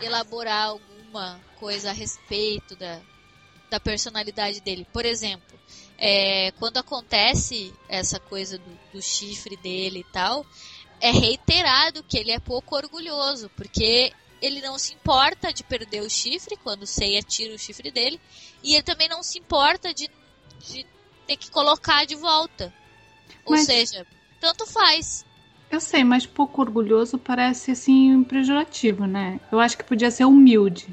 [0.00, 3.00] elaborar alguma coisa a respeito da,
[3.70, 4.86] da personalidade dele.
[4.92, 5.58] Por exemplo,
[5.96, 10.46] é, quando acontece essa coisa do, do chifre dele e tal,
[11.00, 16.10] é reiterado que ele é pouco orgulhoso, porque ele não se importa de perder o
[16.10, 18.20] chifre quando o Seiya tira o chifre dele,
[18.62, 20.08] e ele também não se importa de,
[20.60, 20.86] de
[21.26, 22.72] ter que colocar de volta.
[23.44, 24.06] Ou Mas- seja,
[24.40, 25.24] tanto faz.
[25.70, 29.38] Eu sei, mas pouco orgulhoso parece assim pejorativo, né?
[29.52, 30.86] Eu acho que podia ser humilde,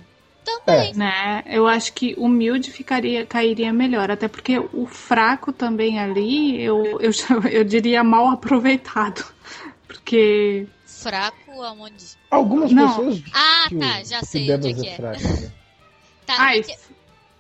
[0.44, 0.94] Também.
[0.94, 1.44] né?
[1.46, 7.12] Eu acho que humilde ficaria cairia melhor, até porque o fraco também ali, eu, eu,
[7.50, 9.24] eu diria mal aproveitado.
[9.88, 12.06] Porque Fraco aonde?
[12.32, 12.88] Algumas Não.
[12.88, 13.24] pessoas.
[13.34, 15.24] Ah, que o- tá, já que sei onde é que é fraco.
[15.24, 15.52] né?
[16.26, 16.72] Tá, Ai, é, que,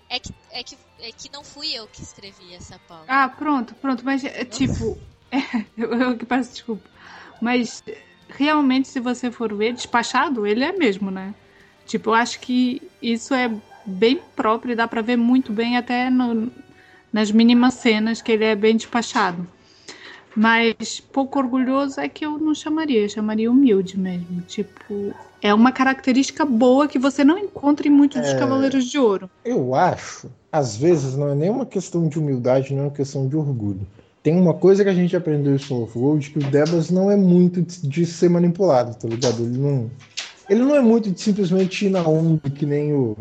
[0.09, 3.05] é, que, é, que, é que não fui eu que escrevi essa pauta.
[3.07, 4.97] Ah, pronto, pronto, mas é, tipo,
[5.31, 5.37] é,
[5.77, 6.89] eu, eu que peço desculpa.
[7.39, 7.83] Mas
[8.29, 11.33] realmente, se você for ver, despachado, ele é mesmo, né?
[11.85, 13.51] Tipo, eu acho que isso é
[13.85, 16.51] bem próprio e dá pra ver muito bem até no-
[17.13, 19.45] nas mínimas cenas que ele é bem despachado.
[20.35, 24.41] Mas pouco orgulhoso é que eu não chamaria, eu chamaria humilde mesmo.
[24.41, 28.39] Tipo, é uma característica boa que você não encontra em muitos dos É.
[28.39, 29.29] Cavaleiros de Ouro.
[29.45, 33.27] Eu acho, às vezes, não é nem uma questão de humildade, não é uma questão
[33.29, 33.87] de orgulho.
[34.25, 37.11] Tem uma coisa que a gente aprendeu em Soul of Gold, que o Debas não
[37.11, 39.43] é muito de ser manipulado, tá ligado?
[39.43, 39.91] Ele não,
[40.49, 43.15] ele não é muito de simplesmente ir na onda, que nem o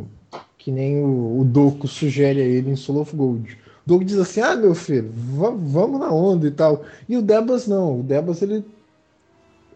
[0.56, 3.58] que nem o, o sugere a ele em Soul of Gold.
[3.86, 6.82] O diz assim, ah, meu filho, va- vamos na onda e tal.
[7.06, 8.64] E o Debas não, o Debas ele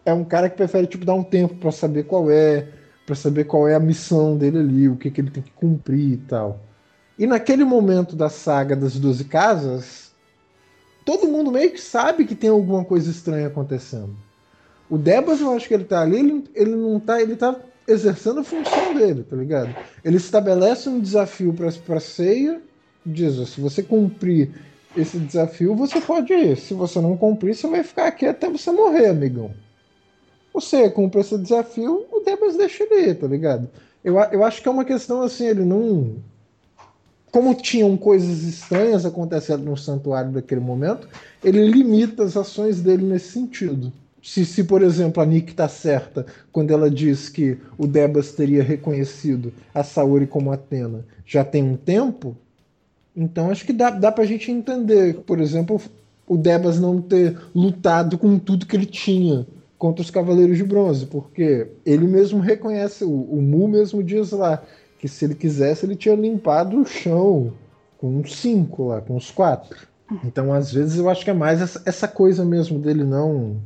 [0.03, 2.69] é um cara que prefere tipo dar um tempo pra saber qual é,
[3.05, 6.13] pra saber qual é a missão dele ali, o que, que ele tem que cumprir
[6.13, 6.59] e tal.
[7.19, 10.08] E naquele momento da saga das 12 casas,
[11.09, 14.15] todo mundo meio que sabe que tem alguma coisa estranha acontecendo.
[14.87, 17.55] O Debas, eu acho que ele tá ali, ele, ele não tá, ele tá
[17.87, 19.75] exercendo a função dele, tá ligado?
[20.05, 22.61] Ele estabelece um desafio pra, pra ceia,
[23.03, 24.51] diz, se você cumprir
[24.95, 26.55] esse desafio, você pode ir.
[26.57, 29.51] Se você não cumprir, você vai ficar aqui até você morrer, amigão.
[30.53, 33.67] Você cumpre esse desafio, o Debas deixa ele ir, tá ligado?
[34.03, 36.17] Eu, eu acho que é uma questão assim, ele não.
[37.31, 41.07] Como tinham coisas estranhas acontecendo no santuário naquele momento,
[41.43, 43.91] ele limita as ações dele nesse sentido.
[44.21, 48.63] Se, se por exemplo, a Nick tá certa quando ela diz que o Debas teria
[48.63, 52.35] reconhecido a Saori como Atena já tem um tempo,
[53.15, 55.79] então acho que dá, dá pra gente entender, por exemplo,
[56.27, 59.45] o Debas não ter lutado com tudo que ele tinha
[59.77, 64.61] contra os Cavaleiros de Bronze, porque ele mesmo reconhece, o, o Mu mesmo diz lá,
[64.99, 67.53] que se ele quisesse ele tinha limpado o chão
[67.97, 69.87] com uns cinco lá, com uns quatro.
[70.23, 73.61] Então, às vezes, eu acho que é mais essa, essa coisa mesmo dele não.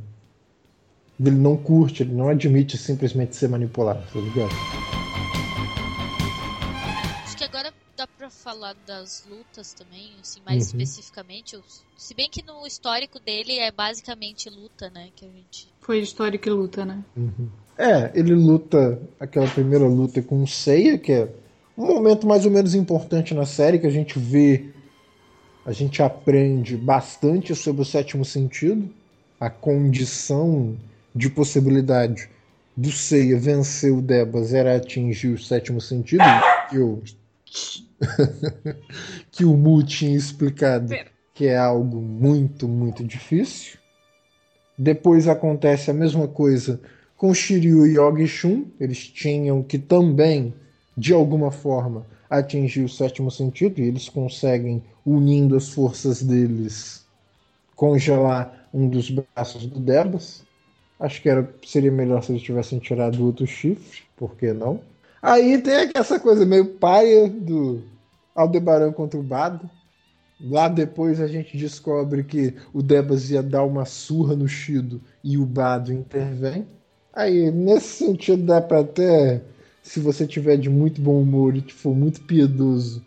[1.18, 4.52] dele não curte, ele não admite simplesmente ser manipulado, tá ligado?
[7.24, 10.80] Acho que agora dá pra falar das lutas também, assim, mais Uhum.
[10.80, 11.58] especificamente.
[11.96, 15.08] Se bem que no histórico dele é basicamente luta, né?
[15.16, 15.72] Que a gente.
[15.80, 17.02] Foi história que luta, né?
[17.76, 21.28] É, ele luta aquela primeira luta com o Seiya, que é
[21.76, 24.66] um momento mais ou menos importante na série, que a gente vê,
[25.66, 28.88] a gente aprende bastante sobre o sétimo sentido,
[29.40, 30.76] a condição
[31.14, 32.28] de possibilidade
[32.76, 36.24] do Seiya vencer o Debas era atingir o sétimo sentido,
[36.70, 37.02] que o,
[39.32, 40.94] que o Mu tinha explicado
[41.34, 43.78] que é algo muito, muito difícil.
[44.78, 46.80] Depois acontece a mesma coisa
[47.24, 48.66] com Shiryu e Yogi-Shun.
[48.78, 50.52] Eles tinham que também,
[50.94, 57.06] de alguma forma, atingir o sétimo sentido, e eles conseguem, unindo as forças deles,
[57.74, 60.44] congelar um dos braços do Debas.
[61.00, 64.82] Acho que era, seria melhor se eles tivessem tirado o outro chifre, por que não?
[65.22, 67.84] Aí tem essa coisa meio paia do
[68.34, 69.70] Aldebaran contra o Bado.
[70.38, 75.38] Lá depois a gente descobre que o Debas ia dar uma surra no Shido e
[75.38, 76.66] o Bado intervém.
[77.14, 79.40] Aí, nesse sentido, dá pra até,
[79.82, 83.04] se você tiver de muito bom humor e for muito piedoso,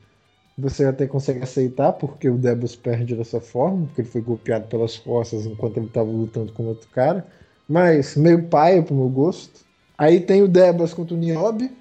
[0.58, 4.97] você até consegue aceitar, porque o Debas perde dessa forma, porque ele foi golpeado pelas
[4.97, 7.28] costas enquanto ele estava lutando com outro cara.
[7.68, 9.66] Mas meio paia pro meu gosto.
[9.97, 11.72] Aí tem o Debas contra o Niobe,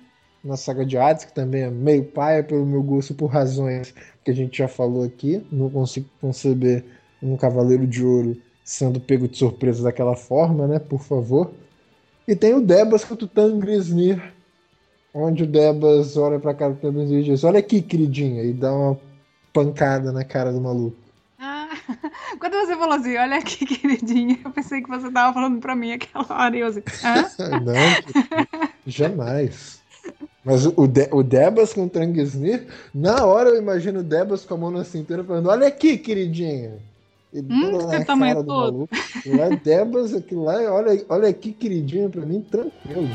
[0.45, 4.31] na saga de Hades, que também é meio paia pelo meu gosto, por razões que
[4.31, 5.47] a gente já falou aqui.
[5.51, 6.85] Não consigo conceber
[7.23, 10.79] um Cavaleiro de Ouro sendo pego de surpresa daquela forma, né?
[10.79, 11.53] Por favor.
[12.27, 14.21] E tem o Debas contra o Tangrisnir,
[15.15, 18.75] onde o Debas olha pra cara do Tangrisnir e diz: Olha aqui, queridinha, e dá
[18.75, 18.99] uma
[19.53, 20.97] pancada na cara do maluco.
[21.39, 21.69] Ah,
[22.41, 25.93] quando você falou assim, olha aqui, queridinha, eu pensei que você tava falando pra mim
[25.93, 27.25] aquela hora e eu assim, hã?
[27.61, 27.75] Não,
[28.87, 29.81] jamais.
[30.45, 34.55] Mas o, De o Debas com o Trangisnir, na hora eu imagino o Debas com
[34.55, 36.79] a mão na cintura falando: Olha aqui, queridinha.
[37.33, 38.89] E Hum, tamanho cara do todo.
[39.27, 43.09] lá é Debas, aquilo lá é, olha, olha aqui, queridinha, pra mim, tranquilo.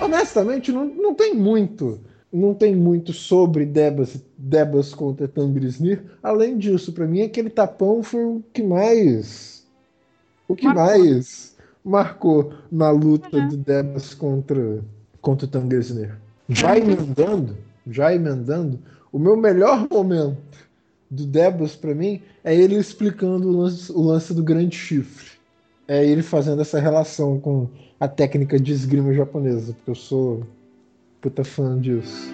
[0.00, 2.00] Honestamente, não, não tem muito.
[2.32, 6.02] Não tem muito sobre Debas, Debas contra Tangrisnir.
[6.22, 9.64] Além disso, pra mim, aquele tapão foi o que mais.
[10.48, 10.84] O que Marcou.
[10.84, 13.48] mais marcou na luta Uhum.
[13.48, 14.82] do Debas contra,
[15.20, 16.16] contra o Tangrisnir.
[16.48, 17.56] Já emendando,
[17.86, 18.80] já emendando,
[19.12, 20.40] o meu melhor momento
[21.10, 25.32] do Debas pra mim é ele explicando o lance, o lance do grande chifre.
[25.86, 27.68] É ele fazendo essa relação com
[28.00, 30.46] a técnica de esgrima japonesa, porque eu sou
[31.20, 32.32] puta fã disso.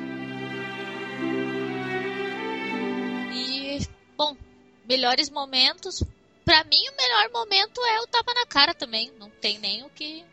[3.35, 3.81] E,
[4.17, 4.37] bom,
[4.89, 6.05] melhores momentos.
[6.45, 9.11] Pra mim, o melhor momento é o tapa na cara também.
[9.19, 10.25] Não tem nem o que.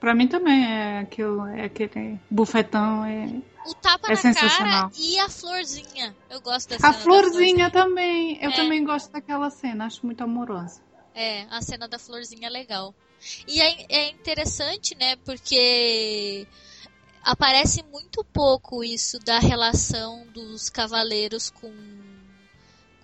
[0.00, 3.28] Pra mim também é aquilo, é aquele bufetão, é...
[3.64, 6.16] O tapa É na cara e a florzinha.
[6.28, 8.54] Eu gosto da A cena da florzinha também, eu É.
[8.54, 10.80] também gosto daquela cena, acho muito amorosa.
[11.14, 12.94] É, a cena da florzinha é legal.
[13.46, 15.14] E é, é interessante, né?
[15.16, 16.46] Porque
[17.22, 21.72] aparece muito pouco isso da relação dos cavaleiros com,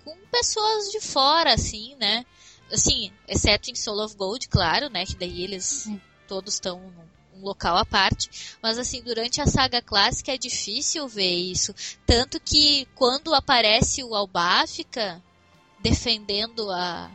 [0.04, 2.26] com pessoas de fora, assim, né?
[2.72, 5.06] Assim, exceto em Soul of Gold, claro, né?
[5.06, 5.88] Que daí eles
[6.26, 6.92] todos estão
[7.38, 8.56] num local à parte.
[8.62, 11.74] Mas assim, durante a saga clássica é difícil ver isso.
[12.06, 15.22] Tanto que quando aparece o Albáfica
[15.80, 17.10] defendendo a,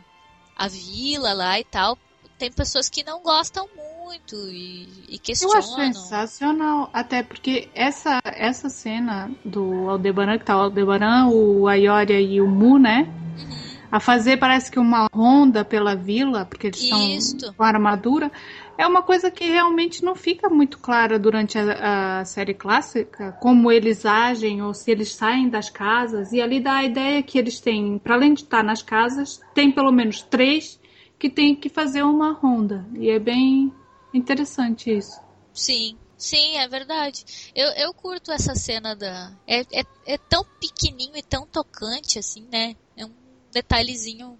[0.56, 1.98] a vila lá e tal,
[2.38, 3.68] tem pessoas que não gostam
[4.04, 5.58] muito e, e Eu questionam.
[5.58, 12.20] acho sensacional, até porque essa, essa cena do Aldebaran, que tá o Aldebaran, o Ayoria
[12.20, 13.08] e o Mu, né?
[13.38, 13.64] Uhum.
[13.90, 17.36] A fazer parece que uma ronda pela vila, porque eles Isto.
[17.36, 18.30] estão com armadura.
[18.76, 23.70] É uma coisa que realmente não fica muito clara durante a, a série clássica, como
[23.70, 26.32] eles agem ou se eles saem das casas.
[26.32, 29.70] E ali dá a ideia que eles têm, para além de estar nas casas, tem
[29.70, 30.80] pelo menos três
[31.18, 32.84] que tem que fazer uma ronda.
[32.94, 33.72] E é bem
[34.12, 35.20] interessante isso.
[35.52, 37.24] Sim, sim, é verdade.
[37.54, 39.32] Eu, eu curto essa cena da.
[39.46, 42.74] É, é, é tão pequenininho e tão tocante, assim, né?
[42.96, 43.14] É um
[43.52, 44.36] detalhezinho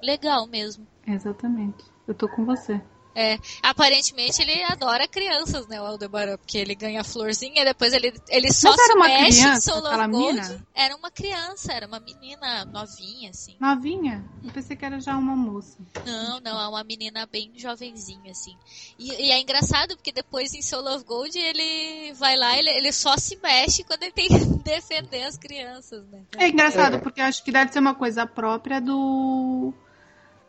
[0.00, 0.86] legal mesmo.
[1.06, 1.84] Exatamente.
[2.06, 2.80] Eu tô com você.
[3.14, 7.92] É, aparentemente ele adora crianças, né, o Aldebaran, porque ele ganha a florzinha e depois
[7.92, 10.62] ele, ele só Mas era uma mexe em criança, of aquela Gold.
[10.74, 13.56] Era uma criança, era uma menina novinha, assim.
[13.60, 14.24] Novinha?
[14.42, 15.78] Eu pensei que era já uma moça.
[16.04, 18.56] Não, não, é uma menina bem jovenzinha, assim.
[18.98, 22.92] E, e é engraçado porque depois em Soul of Gold ele vai lá, ele, ele
[22.92, 26.22] só se mexe quando ele tem que defender as crianças, né?
[26.36, 29.72] É engraçado, porque eu acho que deve ser uma coisa própria do.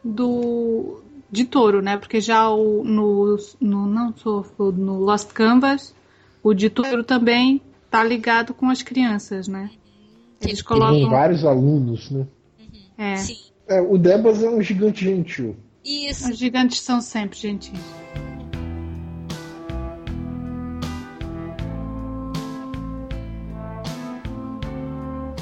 [0.03, 1.03] do.
[1.31, 1.97] De touro, né?
[1.97, 3.87] Porque já o, no, no.
[3.87, 5.93] não sou no Lost Canvas,
[6.43, 9.69] o de touro também tá ligado com as crianças, né?
[10.41, 11.09] Eles colocam.
[11.09, 12.27] vários alunos, né?
[12.97, 13.37] É, Sim.
[13.67, 15.55] É, o Debas é um gigante gentil.
[15.83, 16.29] Isso.
[16.29, 17.79] os gigantes são sempre gentis.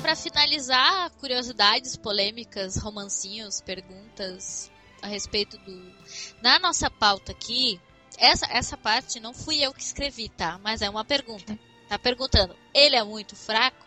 [0.01, 4.72] Pra finalizar, curiosidades, polêmicas, romancinhos, perguntas
[5.03, 5.81] a respeito do.
[6.41, 7.79] Na nossa pauta aqui,
[8.17, 10.59] essa, essa parte não fui eu que escrevi, tá?
[10.63, 11.57] Mas é uma pergunta.
[11.89, 13.85] Tá perguntando, ele é muito fraco?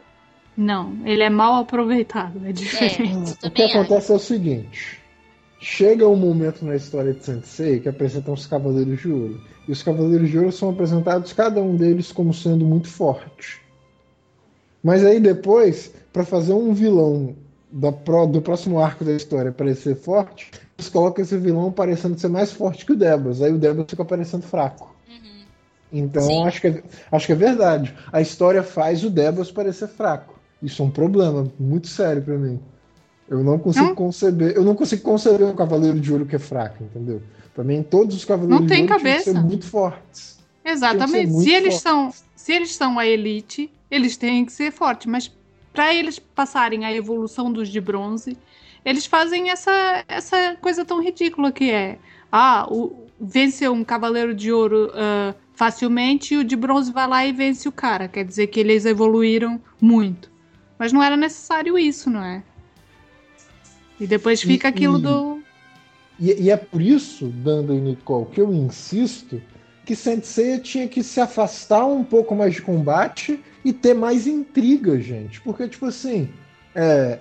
[0.56, 3.36] Não, ele é mal aproveitado, é É, diferente.
[3.42, 3.78] eu O que acho.
[3.78, 5.00] acontece é o seguinte:
[5.60, 9.44] chega um momento na história de Sensei que apresentam os Cavaleiros de Ouro.
[9.68, 13.60] E os Cavaleiros de Ouro são apresentados, cada um deles, como sendo muito forte.
[14.82, 17.34] Mas aí depois, pra fazer um vilão
[17.70, 22.28] da pro- do próximo arco da história parecer forte, eles colocam esse vilão parecendo ser
[22.28, 23.40] mais forte que o Debas.
[23.40, 24.94] Aí o Debas fica parecendo fraco.
[25.08, 25.44] Uhum.
[25.92, 26.44] Então Sim.
[26.46, 27.94] acho que, é, acho que é verdade.
[28.12, 30.38] A história faz o Debas parecer fraco.
[30.62, 32.60] Isso é um problema muito sério pra mim.
[33.28, 33.94] Eu não consigo Não.
[33.94, 34.54] conceber.
[34.54, 37.22] Eu não consigo conceber um cavaleiro de ouro que é fraco, entendeu?
[37.54, 39.46] Pra mim, todos os cavaleiros Não de ouro tinham que ser cabeça.
[39.46, 40.38] muito fortes.
[40.64, 41.30] Exatamente.
[41.30, 41.82] muito Se eles, forte.
[41.82, 45.06] são, se eles são a elite, eles têm que ser fortes.
[45.06, 45.32] Mas
[45.72, 48.36] para eles passarem a evolução dos de bronze,
[48.86, 51.98] eles fazem essa, essa coisa tão ridícula que é:
[52.30, 57.26] ah, o, vence um cavaleiro de ouro ah, facilmente e o de bronze vai lá
[57.26, 58.06] e vence o cara.
[58.06, 60.30] Quer dizer que eles evoluíram muito.
[60.78, 62.44] Mas não era necessário isso, não é?
[63.98, 65.42] E depois fica E- aquilo e- do.
[66.18, 69.42] E, e é por isso, Danda e Nicole, que eu insisto
[69.84, 74.98] que Sensei tinha que se afastar um pouco mais de combate e ter mais intriga,
[75.00, 75.40] gente.
[75.42, 76.28] Porque, tipo assim,
[76.74, 77.18] é,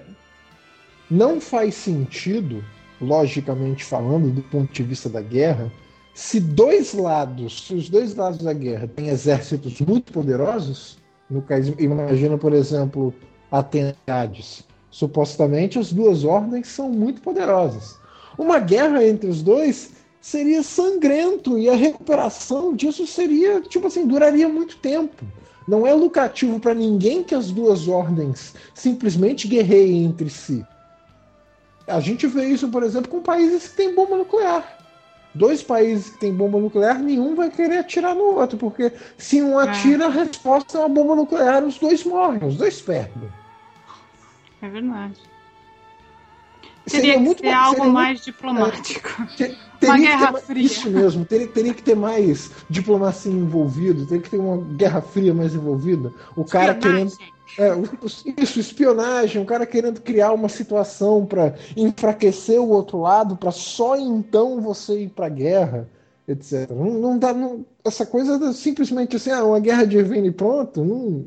[1.09, 2.63] não faz sentido,
[2.99, 5.71] logicamente falando, do ponto de vista da guerra,
[6.13, 10.97] se dois lados, se os dois lados da guerra têm exércitos muito poderosos,
[11.29, 13.13] no caso, imagina, por exemplo,
[13.51, 14.63] Atenas.
[14.89, 17.97] Supostamente as duas ordens são muito poderosas.
[18.37, 19.91] Uma guerra entre os dois
[20.21, 25.25] seria sangrento e a recuperação disso seria, tipo assim, duraria muito tempo.
[25.67, 30.65] Não é lucrativo para ninguém que as duas ordens simplesmente guerreiem entre si.
[31.87, 34.77] A gente vê isso, por exemplo, com países que têm bomba nuclear.
[35.33, 39.59] Dois países que têm bomba nuclear, nenhum vai querer atirar no outro, porque se um
[39.59, 43.29] atira, a resposta é uma bomba nuclear, os dois morrem, os dois perdem.
[44.61, 45.19] É verdade.
[46.87, 49.09] Seria Teria que muito ser mais- algo seria muito- mais diplomático.
[49.35, 50.65] Te- Uma teria que guerra ter fria.
[50.65, 55.33] Isso mesmo, teria, teria que ter mais diplomacia envolvida, teria que ter uma guerra fria
[55.33, 56.11] mais envolvida.
[56.35, 57.11] O cara querendo.
[57.57, 57.69] É,
[58.41, 63.95] isso, espionagem, o cara querendo criar uma situação para enfraquecer o outro lado, para só
[63.97, 65.87] então você ir pra guerra,
[66.27, 66.69] etc.
[66.71, 67.33] Não, não dá.
[67.33, 71.25] não- essa coisa simplesmente assim, ah, uma guerra de evento e pronto, não,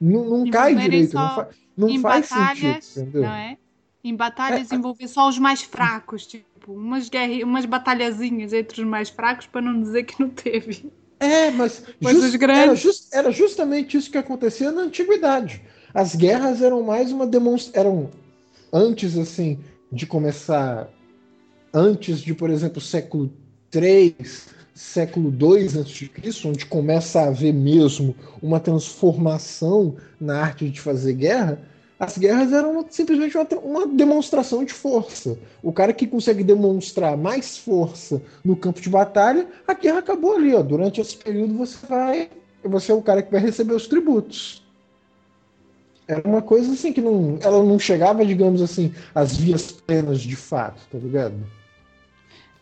[0.00, 3.22] não, não cai direito, não, fa- não faz sentido, entendeu?
[3.22, 3.56] não é?
[4.08, 7.42] Em batalhas envolver só os mais fracos, tipo, umas, guerri...
[7.42, 10.90] umas batalhazinhas entre os mais fracos para não dizer que não teve.
[11.18, 12.62] É, mas Coisas just- grandes.
[12.62, 15.60] Era, jus- era justamente isso que acontecia na antiguidade.
[15.92, 17.80] As guerras eram mais uma demonstração.
[17.80, 18.10] Eram
[18.72, 19.58] antes, assim,
[19.90, 20.88] de começar.
[21.74, 23.32] Antes de, por exemplo, século
[23.74, 24.14] III,
[24.72, 31.60] século II a.C., onde começa a haver mesmo uma transformação na arte de fazer guerra.
[31.98, 35.38] As guerras eram simplesmente uma, uma demonstração de força.
[35.62, 40.54] O cara que consegue demonstrar mais força no campo de batalha, a guerra acabou ali.
[40.54, 40.62] Ó.
[40.62, 42.30] Durante esse período você vai.
[42.64, 44.62] Você é o cara que vai receber os tributos.
[46.06, 47.38] Era uma coisa assim que não.
[47.40, 51.34] Ela não chegava, digamos assim, às vias plenas de fato, tá ligado?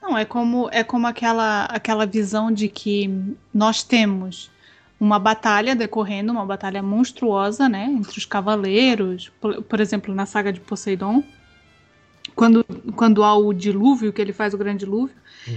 [0.01, 3.11] Não, é como é como aquela aquela visão de que
[3.53, 4.51] nós temos
[5.05, 10.51] uma batalha decorrendo, uma batalha monstruosa, né, entre os cavaleiros, por, por exemplo, na saga
[10.51, 11.23] de Poseidon,
[12.35, 12.65] quando
[12.97, 15.15] quando há o dilúvio, que ele faz o grande dilúvio,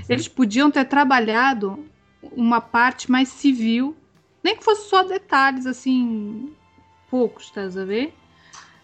[0.10, 1.88] eles podiam ter trabalhado
[2.34, 3.96] uma parte mais civil,
[4.44, 6.52] nem que fosse só detalhes assim,
[7.10, 8.14] poucos, estás a ver?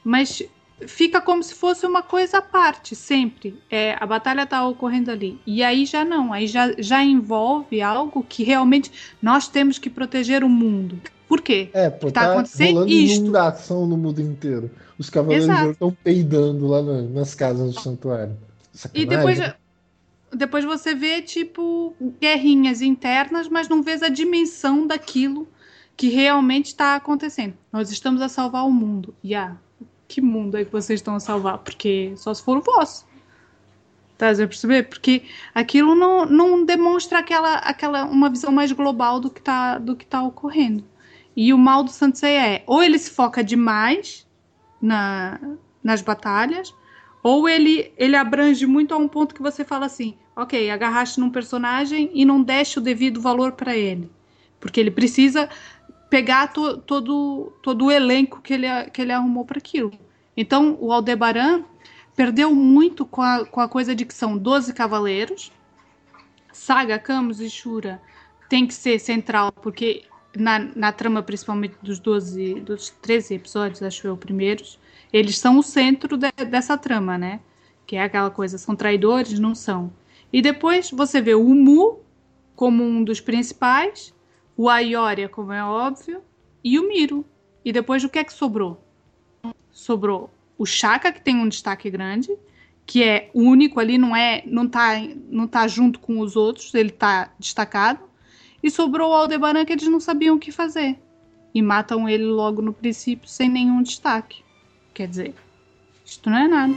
[0.01, 0.41] Mas
[0.87, 3.57] fica como se fosse uma coisa à parte, sempre.
[3.69, 5.39] É, a batalha tá ocorrendo ali.
[5.45, 10.43] E aí já não, aí já, já envolve algo que realmente nós temos que proteger
[10.43, 10.99] o mundo.
[11.27, 11.69] Por quê?
[11.73, 13.21] É, pô, Tá tá, acontecendo isto.
[13.21, 14.69] inundação no mundo inteiro.
[14.97, 18.37] Os cavaleiros estão peidando lá na- nas casas do santuário.
[18.73, 19.07] E Sacanagem.
[19.09, 19.53] depois,
[20.33, 25.47] depois você vê, tipo, guerrinhas internas, mas não vês a dimensão daquilo
[25.95, 27.53] que realmente está acontecendo.
[27.71, 29.13] Nós estamos a salvar o mundo.
[29.23, 29.55] E ah,
[30.13, 31.57] que mundo é que vocês estão a salvar?
[31.57, 33.03] Porque só se for o vosso.
[34.11, 34.83] Estás a perceber?
[34.83, 35.23] Porque
[35.55, 40.83] aquilo não, não demonstra aquela, aquela uma visão mais global do que está tá ocorrendo.
[41.35, 44.27] E o mal do Sansei é, ou ele se foca demais
[44.79, 45.39] na,
[45.83, 46.71] nas batalhas,
[47.23, 51.31] ou ele, ele abrange muito a um ponto que você fala assim, ok, agarraste num
[51.31, 54.11] personagem e não deste o devido valor para ele.
[54.59, 55.49] Porque ele precisa
[56.07, 60.02] pegar to- todo, todo o elenco que ele, que ele arrumou para aquilo.
[60.35, 61.63] Então, o Aldebaran
[62.15, 65.51] perdeu muito com a, com a coisa de que são 12 cavaleiros.
[66.51, 68.01] Saga, Camus e Shura
[68.49, 70.03] tem que ser central, porque
[70.35, 74.79] na, na trama, principalmente dos 12, dos 13 episódios, acho eu, primeiros,
[75.11, 77.39] eles são o centro de- dessa trama, né?
[77.85, 79.91] Que é aquela coisa, são traidores, não são.
[80.31, 81.99] E depois você vê o Mu
[82.55, 84.13] como um dos principais,
[84.55, 86.21] o Aioria, como é óbvio,
[86.63, 87.25] e o Miro.
[87.65, 88.83] E depois o que é que sobrou?
[89.73, 92.29] Sobrou o Chaka, que tem um destaque grande,
[92.85, 96.91] que é único ali, não é, não tá, não tá junto com os outros, ele
[96.91, 97.99] tá destacado.
[98.61, 100.97] E sobrou o Aldebaran que eles não sabiam o que fazer.
[101.53, 104.43] E matam ele logo no princípio sem nenhum destaque.
[104.93, 105.33] Quer dizer,
[106.05, 106.73] isto não é nada.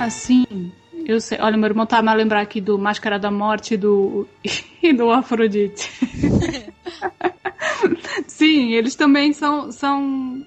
[0.00, 0.72] Assim,
[1.06, 1.38] eu sei.
[1.40, 4.26] Olha, meu irmão tá a lembrar aqui do Máscara da Morte e do,
[4.82, 5.88] e do Afrodite.
[8.26, 10.44] Sim, eles também são, são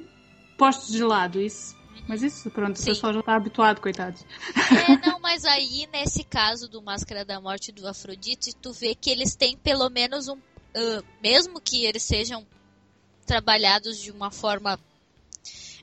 [0.57, 1.75] postos de lado, isso.
[2.07, 2.83] Mas isso, pronto, Sim.
[2.83, 4.25] o pessoal já tá habituado, coitados.
[4.55, 8.93] É, não, mas aí nesse caso do Máscara da Morte e do Afrodite, tu vê
[8.93, 10.37] que eles têm pelo menos um.
[10.75, 12.45] ah, mesmo que eles sejam
[13.25, 14.79] trabalhados de uma forma.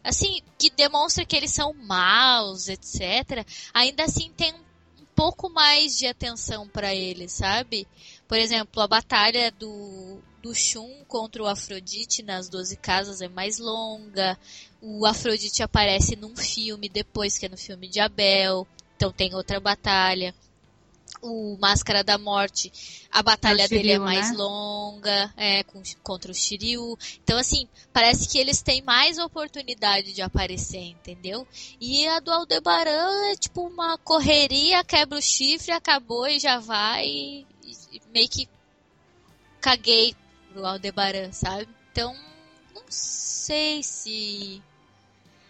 [0.03, 3.46] Assim, que demonstra que eles são maus, etc.
[3.72, 7.86] Ainda assim tem um, um pouco mais de atenção pra eles, sabe?
[8.26, 13.59] Por exemplo, a batalha do, do Shun contra o Afrodite nas Doze Casas é mais
[13.59, 14.38] longa.
[14.80, 18.66] O Afrodite aparece num filme depois, que é no filme de Abel.
[18.97, 20.34] Então tem outra batalha.
[21.22, 22.72] O Máscara da Morte,
[23.12, 24.36] a batalha É o dele é Shiryu, mais né?
[24.38, 26.97] longa, é, com- contra o Shiryu.
[27.22, 31.47] Então, assim, parece que eles têm mais oportunidade de aparecer, entendeu?
[31.78, 37.05] E a do Aldebaran é tipo uma correria, quebra o chifre, acabou e já vai.
[37.07, 37.47] E,
[37.93, 38.49] e meio que
[39.61, 40.14] caguei
[40.53, 41.68] pro Aldebaran, sabe?
[41.92, 42.14] Então,
[42.74, 44.62] não sei se.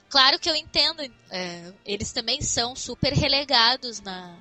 [0.09, 4.37] Claro que eu entendo, é, eles também são super relegados na,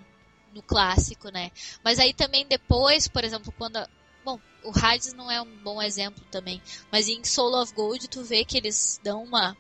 [0.53, 1.51] no clássico, né?
[1.84, 3.78] Mas aí também depois, por exemplo, quando.
[3.78, 3.89] a-
[4.24, 8.24] Bom, o Hades não é um bom exemplo também, mas em Soul of Gold tu
[8.24, 9.55] vê que eles dão uma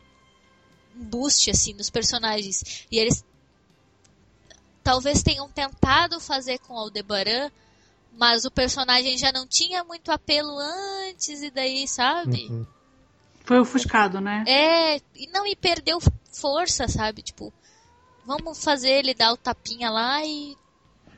[0.95, 3.23] um boost assim nos personagens e eles
[4.83, 7.49] talvez tenham tentado fazer com Aldebaran,
[8.11, 12.47] mas o personagem já não tinha muito apelo antes e daí, sabe?
[12.49, 12.65] Uhum.
[13.45, 14.43] Foi ofuscado, né?
[14.47, 15.99] É, e não, e perdeu
[16.31, 17.21] força, sabe?
[17.21, 17.51] Tipo,
[18.25, 20.55] vamos fazer ele dar o tapinha lá e,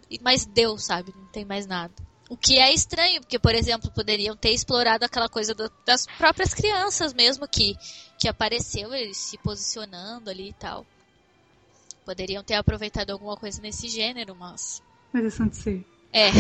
[0.10, 0.20] e.
[0.22, 1.14] Mas deu, sabe?
[1.16, 1.94] Não tem mais nada.
[2.30, 6.54] O que é estranho, porque, por exemplo, poderiam ter explorado aquela coisa do- das próprias
[6.54, 7.76] crianças mesmo que,
[8.18, 10.86] que apareceu, eles se posicionando ali e tal.
[12.06, 14.82] Poderiam ter aproveitado alguma coisa nesse gênero, mas.
[15.12, 15.86] Mas é Santo Sei.
[16.14, 16.30] É.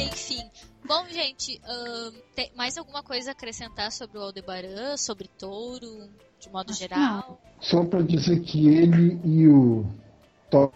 [0.00, 0.42] Enfim.
[0.86, 1.60] Bom, gente,
[2.34, 6.08] tem mais alguma coisa a acrescentar sobre o Aldebaran, sobre Touro,
[6.38, 7.40] de modo geral?
[7.60, 9.84] Só para dizer que ele e o
[10.50, 10.72] Thor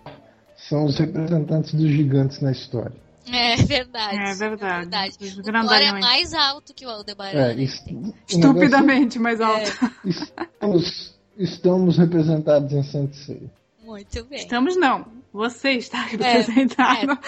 [0.57, 2.97] são os representantes dos gigantes na história.
[3.31, 4.17] É verdade.
[4.19, 4.89] É verdade.
[5.21, 7.39] Os O Thor é mais alto que o Aldebaran.
[7.39, 7.55] É, né?
[7.55, 9.69] o negócio Estupidamente mais alto.
[9.69, 13.51] É, Estamos, estamos representados em Sensei.
[13.87, 14.39] Muito bem.
[14.41, 15.07] Estamos não.
[15.33, 17.19] Você está representado.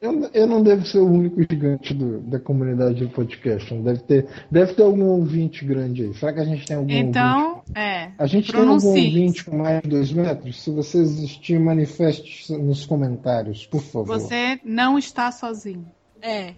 [0.00, 3.72] Eu, eu não devo ser o único gigante do- da comunidade de podcast.
[3.72, 6.14] Deve ter, deve ter algum ouvinte grande aí.
[6.14, 7.08] Será que a gente tem algum ouvinte?
[7.08, 8.10] Então, é.
[8.18, 9.06] A gente tem algum pronuncie.
[9.06, 10.60] ouvinte com mais de dois metros?
[10.60, 14.06] Se você existir, manifeste nos comentários, por favor.
[14.18, 15.86] Você não está sozinho.
[16.20, 16.54] É.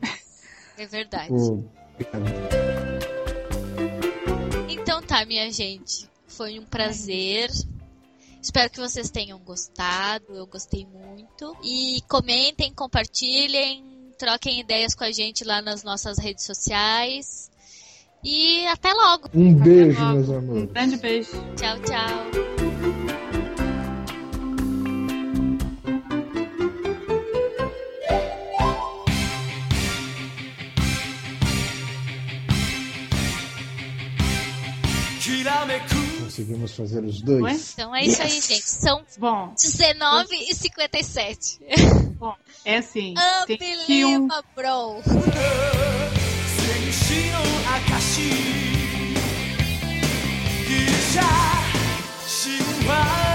[0.78, 1.28] É verdade.
[1.28, 1.62] Pô,
[4.68, 6.08] Então tá, minha gente.
[6.26, 7.48] Foi um prazer.
[8.42, 10.34] Espero que vocês tenham gostado.
[10.34, 11.56] Eu gostei muito.
[11.62, 13.84] E comentem, compartilhem,
[14.18, 17.50] troquem ideias com a gente lá nas nossas redes sociais.
[18.24, 19.28] E até logo.
[19.34, 20.14] Um beijo, logo.
[20.14, 20.72] meus Um amores.
[20.72, 21.30] grande beijo.
[21.56, 22.51] Tchau, tchau.
[36.32, 37.24] conseguimos fazer os é?
[37.24, 37.72] dois.
[37.74, 38.12] Então é yes!
[38.12, 38.68] isso aí, gente.
[38.68, 41.60] São Bom, 19 e 57.
[42.18, 42.34] Bom,
[42.64, 43.14] é assim.
[43.16, 44.28] Ah, tem que um...
[44.56, 45.02] bro.
[50.72, 51.20] 記者
[52.26, 53.31] 心配